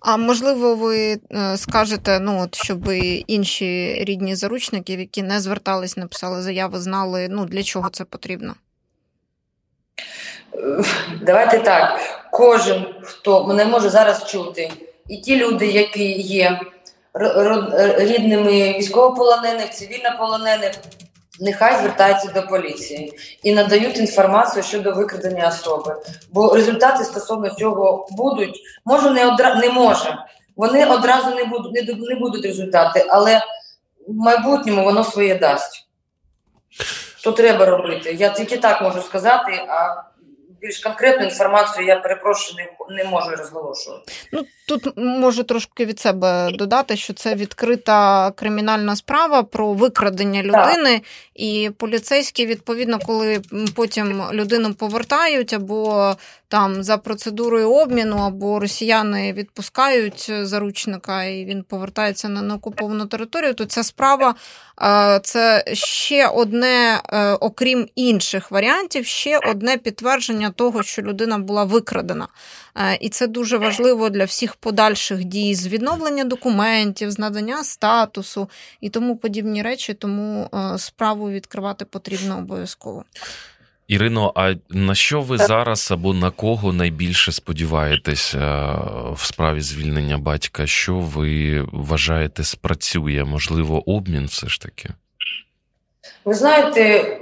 А 0.00 0.16
можливо, 0.16 0.74
ви 0.74 1.18
е, 1.32 1.56
скажете, 1.56 2.20
ну 2.20 2.42
от 2.42 2.54
щоб 2.54 2.88
інші 3.26 3.94
рідні 4.04 4.34
заручники, 4.34 4.92
які 4.92 5.22
не 5.22 5.40
звертались, 5.40 5.96
написали 5.96 6.42
заяви, 6.42 6.80
знали, 6.80 7.28
ну 7.30 7.44
для 7.44 7.62
чого 7.62 7.90
це 7.90 8.04
потрібно? 8.04 8.54
Давайте 11.22 11.58
так. 11.58 12.00
Кожен, 12.32 12.86
хто 13.02 13.46
мене 13.46 13.64
може 13.64 13.88
зараз 13.88 14.30
чути, 14.30 14.70
і 15.08 15.16
ті 15.16 15.36
люди, 15.36 15.66
які 15.66 16.12
є 16.12 16.60
рідними 17.98 18.50
військовополонених, 18.78 19.70
цивільнополонених, 19.70 20.72
нехай 21.40 21.78
звертаються 21.78 22.28
до 22.34 22.46
поліції 22.46 23.12
і 23.42 23.54
надають 23.54 23.98
інформацію 23.98 24.62
щодо 24.62 24.92
викрадення 24.92 25.48
особи. 25.48 25.96
Бо 26.32 26.54
результати 26.54 27.04
стосовно 27.04 27.50
цього 27.50 28.08
будуть, 28.10 28.60
може, 28.84 29.10
не 29.10 29.26
одра 29.26 29.54
не 29.54 29.70
може. 29.70 30.18
Вони 30.56 30.86
одразу 30.86 31.34
не 31.34 31.44
будуть 31.44 31.72
не, 31.72 31.82
не 31.82 32.14
будуть 32.14 32.44
результати, 32.44 33.06
але 33.08 33.42
в 34.08 34.14
майбутньому 34.14 34.84
воно 34.84 35.04
своє 35.04 35.38
дасть. 35.38 35.86
Що 37.18 37.32
треба 37.32 37.66
робити? 37.66 38.12
Я 38.12 38.28
тільки 38.28 38.56
так 38.56 38.82
можу 38.82 39.02
сказати. 39.02 39.52
а 39.68 40.02
більш 40.60 40.78
конкретну 40.78 41.24
інформацію 41.24 41.86
я 41.86 41.96
перепрошую 41.96 42.66
не, 42.88 42.96
не 42.96 43.10
можу 43.10 43.30
розголошувати. 43.30 44.12
Ну 44.32 44.44
тут 44.68 44.96
можу 44.96 45.42
трошки 45.42 45.84
від 45.84 46.00
себе 46.00 46.50
додати, 46.52 46.96
що 46.96 47.12
це 47.12 47.34
відкрита 47.34 48.30
кримінальна 48.30 48.96
справа 48.96 49.42
про 49.42 49.72
викрадення 49.72 50.42
людини, 50.42 50.92
так. 50.92 51.02
і 51.34 51.70
поліцейські 51.78 52.46
відповідно, 52.46 52.98
коли 52.98 53.40
потім 53.74 54.22
людину 54.32 54.74
повертають 54.74 55.52
або 55.52 56.14
там 56.48 56.82
за 56.82 56.98
процедурою 56.98 57.72
обміну, 57.72 58.16
або 58.16 58.60
росіяни 58.60 59.32
відпускають 59.32 60.32
заручника 60.42 61.24
і 61.24 61.44
він 61.44 61.62
повертається 61.62 62.28
на 62.28 62.42
неокуповану 62.42 63.06
територію, 63.06 63.54
то 63.54 63.64
ця 63.64 63.82
справа 63.82 64.34
е, 64.82 65.20
це 65.22 65.64
ще 65.72 66.28
одне, 66.28 67.00
е, 67.08 67.32
окрім 67.32 67.88
інших 67.94 68.50
варіантів, 68.50 69.06
ще 69.06 69.38
одне 69.38 69.76
підтвердження 69.76 70.50
того, 70.50 70.82
що 70.82 71.02
людина 71.02 71.38
була 71.38 71.64
викрадена. 71.64 72.28
Е, 72.76 72.98
і 73.00 73.08
це 73.08 73.26
дуже 73.26 73.58
важливо 73.58 74.10
для 74.10 74.24
всіх 74.24 74.56
подальших 74.56 75.24
дій 75.24 75.54
з 75.54 75.66
відновлення 75.66 76.24
документів, 76.24 77.10
з 77.10 77.18
надання 77.18 77.64
статусу 77.64 78.50
і 78.80 78.90
тому 78.90 79.16
подібні 79.16 79.62
речі. 79.62 79.94
Тому 79.94 80.50
справу 80.78 81.30
відкривати 81.30 81.84
потрібно 81.84 82.38
обов'язково. 82.38 83.04
Ірино, 83.88 84.32
а 84.34 84.54
на 84.70 84.94
що 84.94 85.20
ви 85.20 85.38
зараз 85.38 85.90
або 85.92 86.14
на 86.14 86.30
кого 86.30 86.72
найбільше 86.72 87.32
сподіваєтесь 87.32 88.34
в 89.12 89.18
справі 89.24 89.60
звільнення 89.60 90.18
батька? 90.18 90.66
Що 90.66 90.94
ви 90.94 91.60
вважаєте 91.72 92.44
спрацює? 92.44 93.24
Можливо, 93.24 93.90
обмін 93.90 94.26
все 94.26 94.46
ж 94.46 94.60
таки? 94.60 94.90
Ви 96.24 96.34
знаєте, 96.34 97.16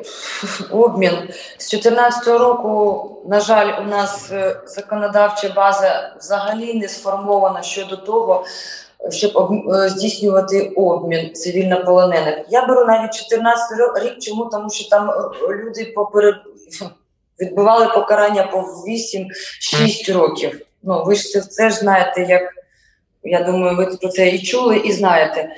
обмін 0.70 1.12
з 1.58 1.70
2014 1.70 2.26
року, 2.26 3.10
на 3.28 3.40
жаль, 3.40 3.82
у 3.82 3.84
нас 3.84 4.32
е, 4.32 4.60
законодавча 4.66 5.48
база 5.48 6.14
взагалі 6.18 6.74
не 6.74 6.88
сформована 6.88 7.62
щодо 7.62 7.96
того, 7.96 8.46
щоб 9.10 9.52
е, 9.74 9.88
здійснювати 9.88 10.72
обмін 10.76 11.34
цивільнополонених. 11.34 12.46
Я 12.48 12.66
беру 12.66 12.84
навіть 12.84 13.14
14 13.14 14.02
рік, 14.02 14.18
чому 14.18 14.44
тому, 14.44 14.70
що 14.70 14.88
там 14.88 15.10
е, 15.10 15.14
люди 15.48 15.84
поперед 15.84 16.34
відбували 17.40 17.86
покарання 17.94 18.42
по 18.42 18.58
8-6 18.58 20.12
років. 20.12 20.60
Ну, 20.82 21.04
ви 21.04 21.14
ж 21.14 21.28
це, 21.28 21.40
це 21.40 21.70
ж 21.70 21.76
знаєте, 21.76 22.26
як 22.28 22.42
я 23.22 23.42
думаю, 23.42 23.76
ви 23.76 23.86
про 23.86 24.08
це 24.08 24.28
і 24.28 24.42
чули, 24.42 24.76
і 24.76 24.92
знаєте. 24.92 25.48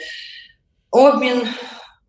Обмін. 0.90 1.48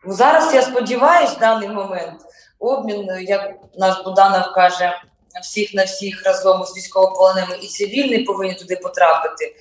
Зараз 0.06 0.54
я 0.54 0.62
сподіваюся, 0.62 1.34
в 1.34 1.40
даний 1.40 1.70
момент 1.70 2.22
обмін, 2.60 3.10
як 3.22 3.54
наш 3.78 4.04
Буданов 4.04 4.54
каже, 4.54 5.02
всіх 5.42 5.74
на 5.74 5.84
всіх 5.84 6.26
разом 6.26 6.66
з 6.66 6.78
військовополоненими 6.78 7.58
і 7.62 7.68
цивільний 7.68 8.24
повинні 8.24 8.54
туди 8.54 8.76
потрапити. 8.76 9.56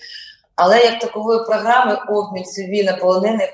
Але 0.57 0.81
як 0.81 0.99
такової 0.99 1.45
програми 1.45 1.99
обмін 2.09 2.45
цивільно-полонених 2.45 3.49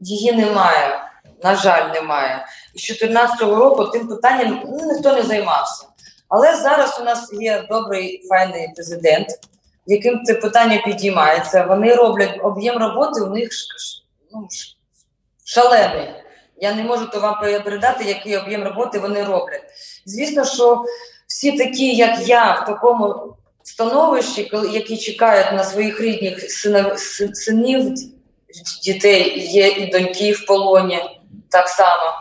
її 0.00 0.32
немає. 0.32 1.04
На 1.44 1.56
жаль, 1.56 1.92
немає. 1.92 2.46
І 2.74 2.78
з 2.78 2.86
2014 2.88 3.40
року 3.40 3.84
тим 3.84 4.08
питанням 4.08 4.62
ну, 4.66 4.92
ніхто 4.92 5.12
не 5.12 5.22
займався. 5.22 5.86
Але 6.28 6.56
зараз 6.56 6.98
у 7.00 7.04
нас 7.04 7.32
є 7.32 7.64
добрий 7.70 8.26
файний 8.28 8.72
президент, 8.74 9.28
яким 9.86 10.24
це 10.24 10.34
питання 10.34 10.82
підіймається. 10.84 11.64
Вони 11.64 11.94
роблять 11.94 12.40
об'єм 12.42 12.78
роботи, 12.78 13.20
у 13.20 13.26
них 13.26 13.48
ну, 14.32 14.48
шалений. 15.44 16.14
Я 16.60 16.74
не 16.74 16.82
можу 16.82 17.06
то 17.06 17.20
вам 17.20 17.40
передати, 17.40 18.04
який 18.04 18.36
об'єм 18.36 18.64
роботи 18.64 18.98
вони 18.98 19.24
роблять. 19.24 19.62
Звісно, 20.06 20.44
що 20.44 20.84
всі 21.26 21.52
такі, 21.52 21.96
як 21.96 22.28
я, 22.28 22.52
в 22.52 22.66
такому 22.66 23.34
становищі, 23.62 24.50
які 24.72 24.96
чекають 24.96 25.52
на 25.52 25.64
своїх 25.64 26.00
рідних 26.00 26.50
синів, 27.34 27.94
дітей, 28.84 29.48
є 29.52 29.68
і 29.68 29.86
доньки 29.86 30.32
в 30.32 30.46
полоні, 30.46 30.98
так 31.48 31.68
само, 31.68 32.12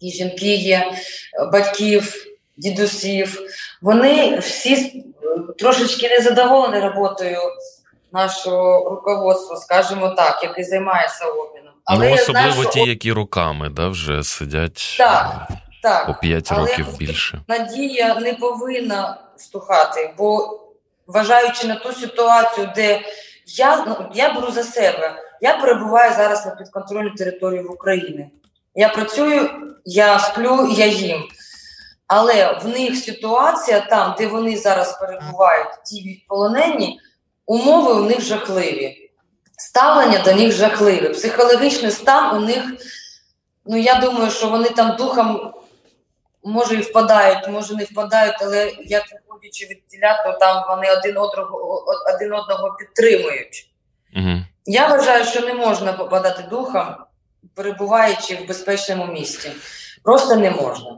і 0.00 0.10
жінки 0.10 0.54
є, 0.54 0.92
батьків 1.52 2.26
дідусів. 2.56 3.40
Вони 3.82 4.38
всі 4.38 5.04
трошечки 5.58 6.08
незадоволені 6.08 6.80
роботою 6.80 7.38
нашого 8.12 8.90
руководства, 8.90 9.56
скажімо 9.56 10.08
так, 10.08 10.42
який 10.42 10.64
займається 10.64 11.26
обміном. 11.26 11.72
Але 11.84 12.08
ну, 12.08 12.14
особливо 12.14 12.52
знаю, 12.52 12.68
ті, 12.68 12.80
що... 12.80 12.88
які 12.88 13.12
роками 13.12 13.68
да, 13.68 13.88
вже 13.88 14.22
сидять 14.22 14.94
так, 14.98 15.48
так. 15.82 16.06
по 16.06 16.14
5 16.14 16.48
Але 16.52 16.60
років 16.60 16.98
більше. 16.98 17.40
Надія 17.48 18.14
не 18.14 18.34
повинна 18.34 19.18
стухати, 19.36 20.14
бо 20.18 20.60
вважаючи 21.06 21.66
на 21.66 21.74
ту 21.74 21.92
ситуацію, 21.92 22.72
де 22.74 23.00
я 23.46 23.84
ну, 23.86 24.10
я 24.14 24.32
беру 24.32 24.50
за 24.50 24.62
себе, 24.62 25.22
я 25.40 25.56
перебуваю 25.56 26.14
зараз 26.16 26.46
на 26.46 26.54
підконтрольній 26.54 27.14
території 27.16 27.62
в 27.62 27.70
Україні. 27.70 28.30
Я 28.74 28.88
працюю, 28.88 29.50
я 29.84 30.18
сплю, 30.18 30.68
я 30.76 30.86
їм. 30.86 31.24
Але 32.06 32.58
в 32.62 32.68
них 32.68 32.96
ситуація 32.96 33.80
там, 33.80 34.14
де 34.18 34.26
вони 34.26 34.56
зараз 34.56 34.98
перебувають, 34.98 35.82
ті 35.84 36.02
відполонені, 36.02 37.00
умови 37.46 37.92
у 37.92 38.04
них 38.04 38.20
жахливі. 38.20 39.10
Ставлення 39.58 40.18
до 40.18 40.32
них 40.32 40.52
жахливе. 40.52 41.08
Психологічний 41.08 41.90
стан 41.90 42.36
у 42.36 42.46
них, 42.46 42.62
ну 43.66 43.76
я 43.76 43.94
думаю, 43.94 44.30
що 44.30 44.48
вони 44.48 44.68
там 44.68 44.96
духом 44.96 45.52
може 46.46 46.74
і 46.74 46.80
впадають, 46.80 47.48
може 47.48 47.74
не 47.74 47.84
впадають, 47.84 48.36
але 48.40 48.72
як 48.84 49.02
виходячи 49.12 49.66
від 49.66 49.86
тіля, 49.86 50.22
то 50.24 50.38
там 50.38 50.64
вони 50.68 50.90
один 50.90 51.18
одного 51.18 51.84
один 52.14 52.32
одного 52.32 52.76
підтримують. 52.78 53.70
Угу. 54.16 54.30
Я 54.66 54.88
вважаю, 54.88 55.24
що 55.24 55.40
не 55.40 55.54
можна 55.54 55.92
попадати 55.92 56.42
духом 56.50 56.96
перебуваючи 57.56 58.36
в 58.36 58.48
безпечному 58.48 59.06
місці. 59.06 59.52
Просто 60.02 60.36
не 60.36 60.50
можна. 60.50 60.90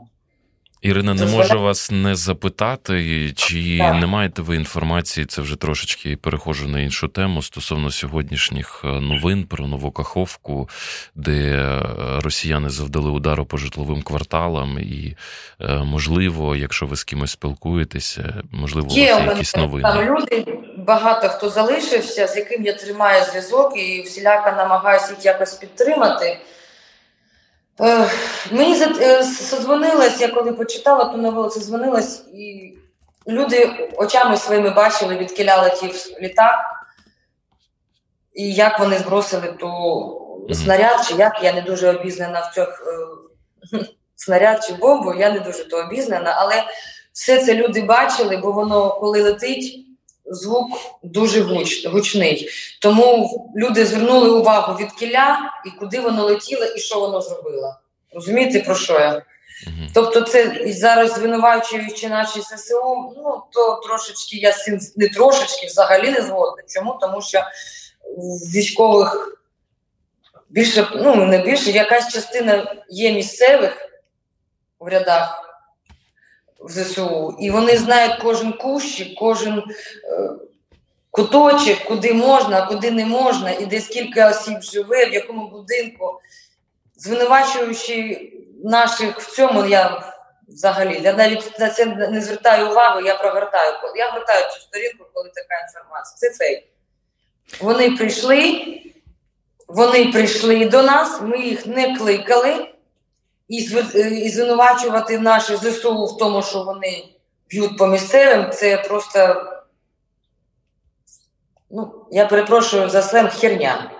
Ірина, 0.81 1.13
не 1.13 1.25
можу 1.25 1.61
вас 1.61 1.91
не 1.91 2.15
запитати, 2.15 3.31
чи 3.35 3.77
так. 3.77 3.99
не 3.99 4.07
маєте 4.07 4.41
ви 4.41 4.55
інформації? 4.55 5.25
Це 5.25 5.41
вже 5.41 5.55
трошечки 5.55 6.17
перехожу 6.17 6.67
на 6.67 6.79
іншу 6.79 7.07
тему 7.07 7.41
стосовно 7.41 7.91
сьогоднішніх 7.91 8.81
е, 8.83 8.87
новин 8.87 9.43
про 9.43 9.67
нову 9.67 9.91
Каховку, 9.91 10.69
де 11.15 11.31
е, 11.31 11.81
росіяни 12.21 12.69
завдали 12.69 13.09
удару 13.09 13.45
по 13.45 13.57
житловим 13.57 14.01
кварталам, 14.01 14.79
і 14.79 15.15
е, 15.61 15.77
можливо, 15.77 16.55
якщо 16.55 16.85
ви 16.85 16.95
з 16.95 17.03
кимось 17.03 17.31
спілкуєтеся, 17.31 18.33
можливо, 18.51 18.87
у 18.87 18.89
вас 18.89 18.97
є 18.97 19.25
якісь 19.27 19.55
новини. 19.55 19.83
Там 19.83 20.05
люди 20.05 20.45
багато 20.77 21.29
хто 21.29 21.49
залишився, 21.49 22.27
з 22.27 22.37
яким 22.37 22.65
я 22.65 22.73
тримаю 22.73 23.23
зв'язок 23.23 23.73
і 23.77 24.01
всіляко 24.01 24.51
намагаюся 24.57 25.13
їх 25.13 25.25
якось 25.25 25.53
підтримати. 25.53 26.39
Е, 27.81 28.09
мені 28.51 28.75
задзвонилось, 29.21 30.21
я 30.21 30.27
коли 30.27 30.53
почитала 30.53 31.05
ту 31.05 31.17
новелу, 31.17 31.49
це 31.49 31.59
дзвонилось, 31.59 32.23
і 32.33 32.73
люди 33.27 33.89
очами 33.97 34.37
своїми 34.37 34.69
бачили, 34.69 35.17
відкиляли 35.17 35.63
летів 35.63 35.95
літак, 36.21 36.55
і 38.33 38.53
як 38.53 38.79
вони 38.79 38.97
збросили 38.97 39.47
ту 39.47 40.47
снаряд, 40.53 41.05
чи 41.07 41.15
як 41.15 41.43
я 41.43 41.53
не 41.53 41.61
дуже 41.61 41.89
обізнана 41.89 42.39
в 42.39 42.55
цьох 42.55 42.83
е, 43.73 43.79
снаряд 44.15 44.65
чи 44.67 44.73
бомбу, 44.73 45.13
я 45.13 45.31
не 45.31 45.39
дуже 45.39 45.69
то 45.69 45.77
обізнана, 45.77 46.33
але 46.37 46.63
все 47.13 47.45
це 47.45 47.53
люди 47.53 47.81
бачили, 47.81 48.37
бо 48.37 48.51
воно 48.51 48.99
коли 48.99 49.21
летить. 49.21 49.88
Звук 50.29 50.69
дуже 51.03 51.41
гуч, 51.41 51.87
гучний. 51.87 52.49
Тому 52.81 53.51
люди 53.55 53.85
звернули 53.85 54.29
увагу 54.29 54.77
від 54.79 54.91
кіля 54.91 55.51
і 55.65 55.69
куди 55.79 55.99
воно 55.99 56.25
летіло, 56.25 56.65
і 56.65 56.79
що 56.79 56.99
воно 56.99 57.21
зробило. 57.21 57.75
Розумієте, 58.11 58.59
про 58.59 58.75
що 58.75 58.93
я? 58.93 59.25
Угу. 59.67 59.87
Тобто, 59.93 60.21
це 60.21 60.63
зараз 60.65 61.13
звинувачуючи 61.13 62.09
наші 62.09 62.41
ССО, 62.41 63.13
ну 63.17 63.41
то 63.51 63.81
трошечки 63.87 64.37
я 64.37 64.53
не 64.95 65.07
трошечки 65.09 65.67
взагалі 65.67 66.11
не 66.11 66.21
згодна. 66.21 66.63
Чому? 66.67 66.97
Тому 67.01 67.21
що 67.21 67.43
в 68.17 68.51
військових 68.55 69.39
більше, 70.49 70.87
ну 70.95 71.15
не 71.15 71.37
більше, 71.37 71.71
якась 71.71 72.13
частина 72.13 72.75
є 72.89 73.13
місцевих 73.13 73.77
в 74.79 74.87
рядах 74.87 75.48
в 76.59 76.69
ЗСУ, 76.69 77.37
і 77.39 77.51
вони 77.51 77.77
знають 77.77 78.21
кожен 78.21 78.53
кущик, 78.53 79.15
кожен 79.19 79.59
е, 79.59 80.29
куточок, 81.11 81.77
куди 81.87 82.13
можна, 82.13 82.63
а 82.63 82.65
куди 82.65 82.91
не 82.91 83.05
можна, 83.05 83.51
і 83.51 83.65
де 83.65 83.81
скільки 83.81 84.23
осіб 84.23 84.61
живе, 84.61 85.05
в 85.05 85.13
якому 85.13 85.49
будинку 85.49 86.19
звинувачуючи 86.99 88.31
наших 88.63 89.19
в 89.19 89.35
цьому, 89.35 89.65
я 89.65 90.13
взагалі 90.47 91.01
я 91.03 91.13
навіть 91.13 91.59
на 91.59 91.69
це 91.69 91.85
не 91.85 92.21
звертаю 92.21 92.69
увагу, 92.69 93.01
я 93.01 93.15
прогортаю. 93.15 93.73
Я 93.95 94.11
гортаю 94.11 94.43
цю 94.43 94.59
сторінку, 94.59 95.05
коли 95.13 95.29
така 95.29 95.61
інформація. 95.67 96.31
Це 96.31 96.37
фейк. 96.37 96.63
Вони 97.59 97.91
прийшли, 97.91 98.65
вони 99.67 100.11
прийшли 100.11 100.65
до 100.65 100.83
нас, 100.83 101.21
ми 101.21 101.39
їх 101.39 101.65
не 101.65 101.97
кликали, 101.97 102.67
і 103.49 103.55
і 104.25 104.29
звинувачувати 104.29 105.19
наші 105.19 105.55
ЗСУ 105.55 106.05
в 106.05 106.17
тому, 106.17 106.43
що 106.43 106.63
вони 106.63 107.05
б'ють 107.49 107.77
по 107.77 107.87
місцевим, 107.87 108.51
це 108.51 108.77
просто, 108.77 109.45
ну, 111.71 112.05
я 112.11 112.25
перепрошую 112.25 112.89
за 112.89 113.01
сленг 113.01 113.31
херня. 113.31 113.91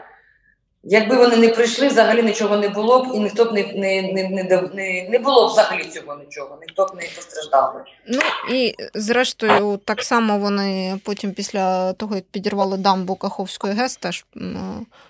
Якби 0.84 1.16
вони 1.16 1.38
не 1.38 1.50
прийшли, 1.50 1.88
взагалі 1.88 2.24
нічого 2.24 2.58
не 2.58 2.70
було 2.70 3.04
б, 3.04 3.16
і 3.16 3.20
ніхто 3.20 3.46
б 3.46 3.54
не 3.54 3.64
не, 3.64 4.02
не, 4.02 4.44
не, 4.74 5.08
не, 5.10 5.20
було 5.20 5.48
б 5.48 5.52
взагалі 5.52 5.84
цього 5.84 6.16
нічого, 6.16 6.58
ніхто 6.62 6.86
б 6.86 6.96
не 6.96 7.02
постраждав. 7.16 7.86
Ну 8.08 8.22
і 8.52 8.76
зрештою, 8.94 9.80
так 9.86 10.04
само 10.04 10.38
вони 10.40 11.00
потім, 11.06 11.34
після 11.34 11.94
того, 11.94 12.16
як 12.16 12.26
підірвали 12.26 12.78
дамбу 12.78 13.16
Каховської 13.16 13.74
ГЕС, 13.74 13.98
теж 13.98 14.26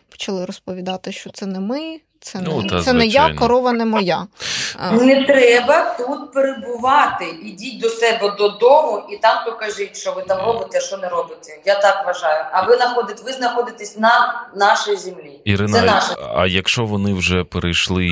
почали 0.09 0.45
розповідати, 0.45 1.11
що 1.11 1.29
це 1.29 1.45
не 1.45 1.59
ми, 1.59 1.99
це 2.19 2.39
ну, 2.41 2.61
не 2.61 2.69
та, 2.69 2.81
це 2.81 2.93
не 2.93 3.05
я, 3.05 3.33
корова 3.33 3.73
не 3.73 3.85
моя. 3.85 4.27
Не 4.91 5.25
треба 5.25 5.95
тут 5.97 6.33
перебувати. 6.33 7.25
Ідіть 7.43 7.81
до 7.81 7.89
себе 7.89 8.35
додому 8.37 9.03
і 9.09 9.17
там 9.17 9.45
покажіть, 9.45 9.97
що 9.97 10.11
ви 10.11 10.21
там 10.21 10.45
робите, 10.45 10.81
що 10.81 10.97
не 10.97 11.09
робите. 11.09 11.61
Я 11.65 11.75
так 11.75 12.05
вважаю. 12.05 12.45
А 12.51 12.61
ви 12.61 12.77
знаходите, 12.77 13.23
ви 13.25 13.31
знаходитесь 13.31 13.97
на 13.97 14.45
нашій 14.55 14.95
землі. 14.95 15.41
Ірина, 15.43 15.79
це 15.79 15.85
наша. 15.85 16.15
А 16.35 16.47
якщо 16.47 16.85
вони 16.85 17.13
вже 17.13 17.43
перейшли, 17.43 18.07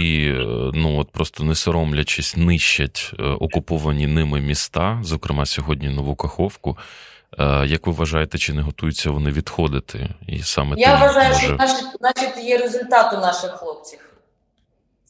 ну 0.74 1.00
от 1.00 1.10
просто 1.12 1.44
не 1.44 1.56
соромлячись, 1.56 2.38
нищать 2.38 3.12
е, 3.20 3.24
окуповані 3.24 4.08
ними 4.08 4.40
міста, 4.40 5.00
зокрема 5.04 5.46
сьогодні 5.46 5.90
нову 5.90 6.16
Каховку. 6.16 6.78
Е, 7.40 7.66
як 7.68 7.88
ви 7.88 7.94
вважаєте, 7.94 8.38
чи 8.38 8.54
не 8.54 8.62
готуються 8.62 9.12
вони 9.12 9.32
відходити? 9.32 10.10
І 10.28 10.44
саме 10.44 10.76
Я 10.78 10.96
вважаю, 10.96 11.34
може... 11.34 11.68
що 11.68 11.86
значить 12.00 12.38
є 12.38 12.58
результат 12.58 13.14
у 13.14 13.18
наших 13.18 13.52
хлопців. 13.52 14.00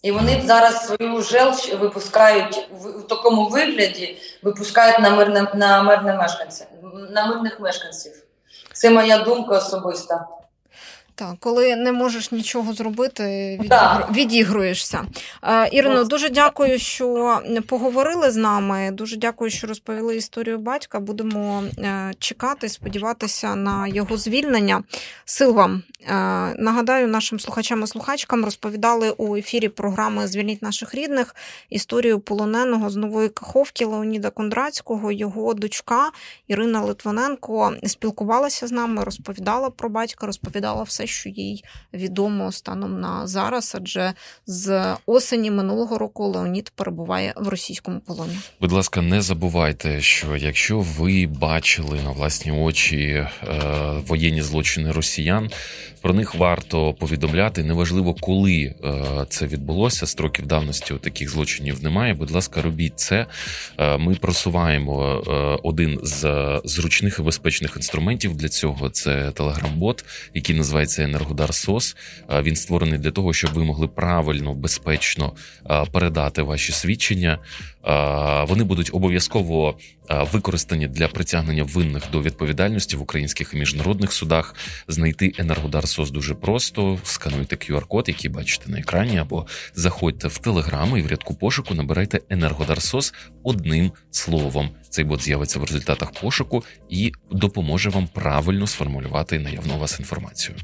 І 0.01 0.11
вони 0.11 0.43
зараз 0.45 0.87
свою 0.87 1.21
желч 1.21 1.73
випускають 1.73 2.69
в, 2.71 2.99
в 2.99 3.07
такому 3.07 3.49
вигляді, 3.49 4.17
випускають 4.43 4.99
на 4.99 5.09
мирне 5.09 5.51
на 5.53 5.83
мирне 5.83 6.15
мешканців, 6.15 6.67
на 7.09 7.25
мирних 7.25 7.59
мешканців. 7.59 8.13
Це 8.73 8.89
моя 8.89 9.17
думка 9.17 9.57
особиста. 9.57 10.27
Так, 11.17 11.35
коли 11.39 11.75
не 11.75 11.91
можеш 11.91 12.31
нічого 12.31 12.73
зробити, 12.73 13.23
відігру... 13.61 14.05
відігруєшся. 14.11 15.05
Е, 15.43 15.69
Ірино, 15.71 16.03
дуже 16.03 16.29
дякую, 16.29 16.79
що 16.79 17.39
поговорили 17.67 18.31
з 18.31 18.35
нами. 18.35 18.91
Дуже 18.91 19.17
дякую, 19.17 19.51
що 19.51 19.67
розповіли 19.67 20.15
історію 20.15 20.57
батька. 20.57 20.99
Будемо 20.99 21.63
е, 21.77 22.13
чекати, 22.19 22.69
сподіватися 22.69 23.55
на 23.55 23.87
його 23.87 24.17
звільнення. 24.17 24.83
Сил 25.25 25.53
вам 25.53 25.83
е, 26.03 26.13
нагадаю, 26.57 27.07
нашим 27.07 27.39
слухачам 27.39 27.83
і 27.83 27.87
слухачкам 27.87 28.45
розповідали 28.45 29.09
у 29.09 29.35
ефірі 29.35 29.69
програми 29.69 30.27
Звільніть 30.27 30.61
наших 30.61 30.95
рідних 30.95 31.35
історію 31.69 32.19
полоненого 32.19 32.89
з 32.89 32.95
нової 32.95 33.29
Каховки 33.29 33.85
Леоніда 33.85 34.29
Кондратського. 34.29 35.11
Його 35.11 35.53
дочка 35.53 36.11
Ірина 36.47 36.81
Литвиненко 36.81 37.73
спілкувалася 37.87 38.67
з 38.67 38.71
нами, 38.71 39.03
розповідала 39.03 39.69
про 39.69 39.89
батька, 39.89 40.25
розповідала 40.25 40.83
все 40.83 41.06
що 41.07 41.29
їй 41.29 41.63
відомо 41.93 42.51
станом 42.51 42.99
на 42.99 43.27
зараз, 43.27 43.75
адже 43.77 44.13
з 44.45 44.95
осені 45.05 45.51
минулого 45.51 45.97
року 45.97 46.27
Леонід 46.27 46.69
перебуває 46.69 47.33
в 47.37 47.47
російському 47.47 47.99
полоні. 47.99 48.37
Будь 48.61 48.71
ласка, 48.71 49.01
не 49.01 49.21
забувайте, 49.21 50.01
що 50.01 50.37
якщо 50.37 50.79
ви 50.79 51.27
бачили 51.27 51.99
на 52.03 52.11
власні 52.11 52.51
очі 52.51 52.97
е, 53.03 53.27
воєнні 54.07 54.41
злочини 54.41 54.91
росіян, 54.91 55.49
про 56.01 56.13
них 56.13 56.35
варто 56.35 56.93
повідомляти. 56.93 57.63
Неважливо, 57.63 58.13
коли 58.13 58.53
е, 58.63 58.75
це 59.29 59.45
відбулося. 59.47 60.07
Строків 60.07 60.47
давності 60.47 60.93
таких 60.93 61.29
злочинів 61.29 61.83
немає. 61.83 62.13
Будь 62.13 62.31
ласка, 62.31 62.61
робіть 62.61 62.99
це. 62.99 63.25
Е, 63.77 63.97
ми 63.97 64.15
просуваємо 64.15 65.23
е, 65.27 65.31
один 65.63 65.99
з 66.03 66.21
зручних 66.65 67.19
і 67.19 67.21
безпечних 67.21 67.73
інструментів 67.75 68.35
для 68.35 68.49
цього. 68.49 68.89
Це 68.89 69.31
телеграм-бот, 69.31 70.05
який 70.33 70.55
називається 70.55 70.96
Енергодар 71.03 71.53
Сос. 71.53 71.95
Він 72.29 72.55
створений 72.55 72.99
для 72.99 73.11
того, 73.11 73.33
щоб 73.33 73.53
ви 73.53 73.63
могли 73.63 73.87
правильно, 73.87 74.53
безпечно 74.53 75.33
передати 75.91 76.41
ваші 76.41 76.71
свідчення. 76.71 77.39
Вони 78.47 78.63
будуть 78.63 78.89
обов'язково 78.93 79.77
використані 80.09 80.87
для 80.87 81.07
притягнення 81.07 81.63
винних 81.63 82.03
до 82.11 82.21
відповідальності 82.21 82.95
в 82.95 83.01
українських 83.01 83.53
і 83.53 83.57
міжнародних 83.57 84.13
судах. 84.13 84.55
Знайти 84.87 85.33
Енергодар 85.37 85.87
СОС 85.87 86.11
дуже 86.11 86.35
просто. 86.35 86.99
Скануйте 87.03 87.55
QR-код, 87.55 88.07
який 88.07 88.29
бачите 88.29 88.71
на 88.71 88.79
екрані, 88.79 89.17
або 89.17 89.47
заходьте 89.75 90.27
в 90.27 90.37
Телеграм 90.37 90.97
і 90.97 91.01
в 91.01 91.07
рядку 91.07 91.33
пошуку 91.33 91.73
набирайте 91.73 92.21
Енергодар 92.29 92.81
СОС 92.81 93.13
одним 93.43 93.91
словом. 94.11 94.69
Цей 94.89 95.05
бот 95.05 95.21
з'явиться 95.21 95.59
в 95.59 95.63
результатах 95.63 96.11
пошуку 96.11 96.63
і 96.89 97.11
допоможе 97.31 97.89
вам 97.89 98.07
правильно 98.07 98.67
сформулювати 98.67 99.39
наявну 99.39 99.75
у 99.75 99.79
вас 99.79 99.99
інформацію. 99.99 100.55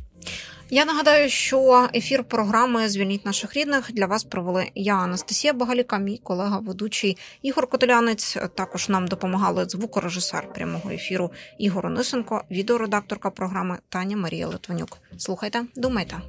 Я 0.70 0.86
нагадаю, 0.86 1.30
що 1.30 1.90
ефір 1.96 2.24
програми 2.24 2.90
Звільніть 2.90 3.26
наших 3.26 3.56
рідних 3.56 3.92
для 3.92 4.06
вас 4.06 4.24
провели 4.24 4.72
я, 4.76 4.96
Анастасія 4.96 5.54
Багаліка, 5.54 5.98
мій 5.98 6.18
колега, 6.24 6.60
ведучий 6.60 7.18
Ігор 7.42 7.68
Котелянець. 7.68 8.38
Також 8.56 8.90
нам 8.90 9.08
допомагали 9.08 9.66
звукорежисер 9.70 10.54
прямого 10.54 10.92
ефіру 10.92 11.32
Ігор 11.60 11.86
Онисенко, 11.86 12.44
відеоредакторка 12.52 13.30
програми 13.30 13.78
Таня 13.90 14.18
Марія 14.18 14.48
Литванюк. 14.48 14.98
Слухайте, 15.18 15.62
думайте. 15.76 16.22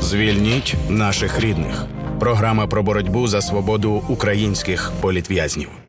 Звільніть 0.00 0.74
наших 0.88 1.40
рідних. 1.40 1.86
Програма 2.20 2.66
про 2.66 2.82
боротьбу 2.82 3.26
за 3.26 3.40
свободу 3.40 4.04
українських 4.08 4.92
політв'язнів. 5.00 5.68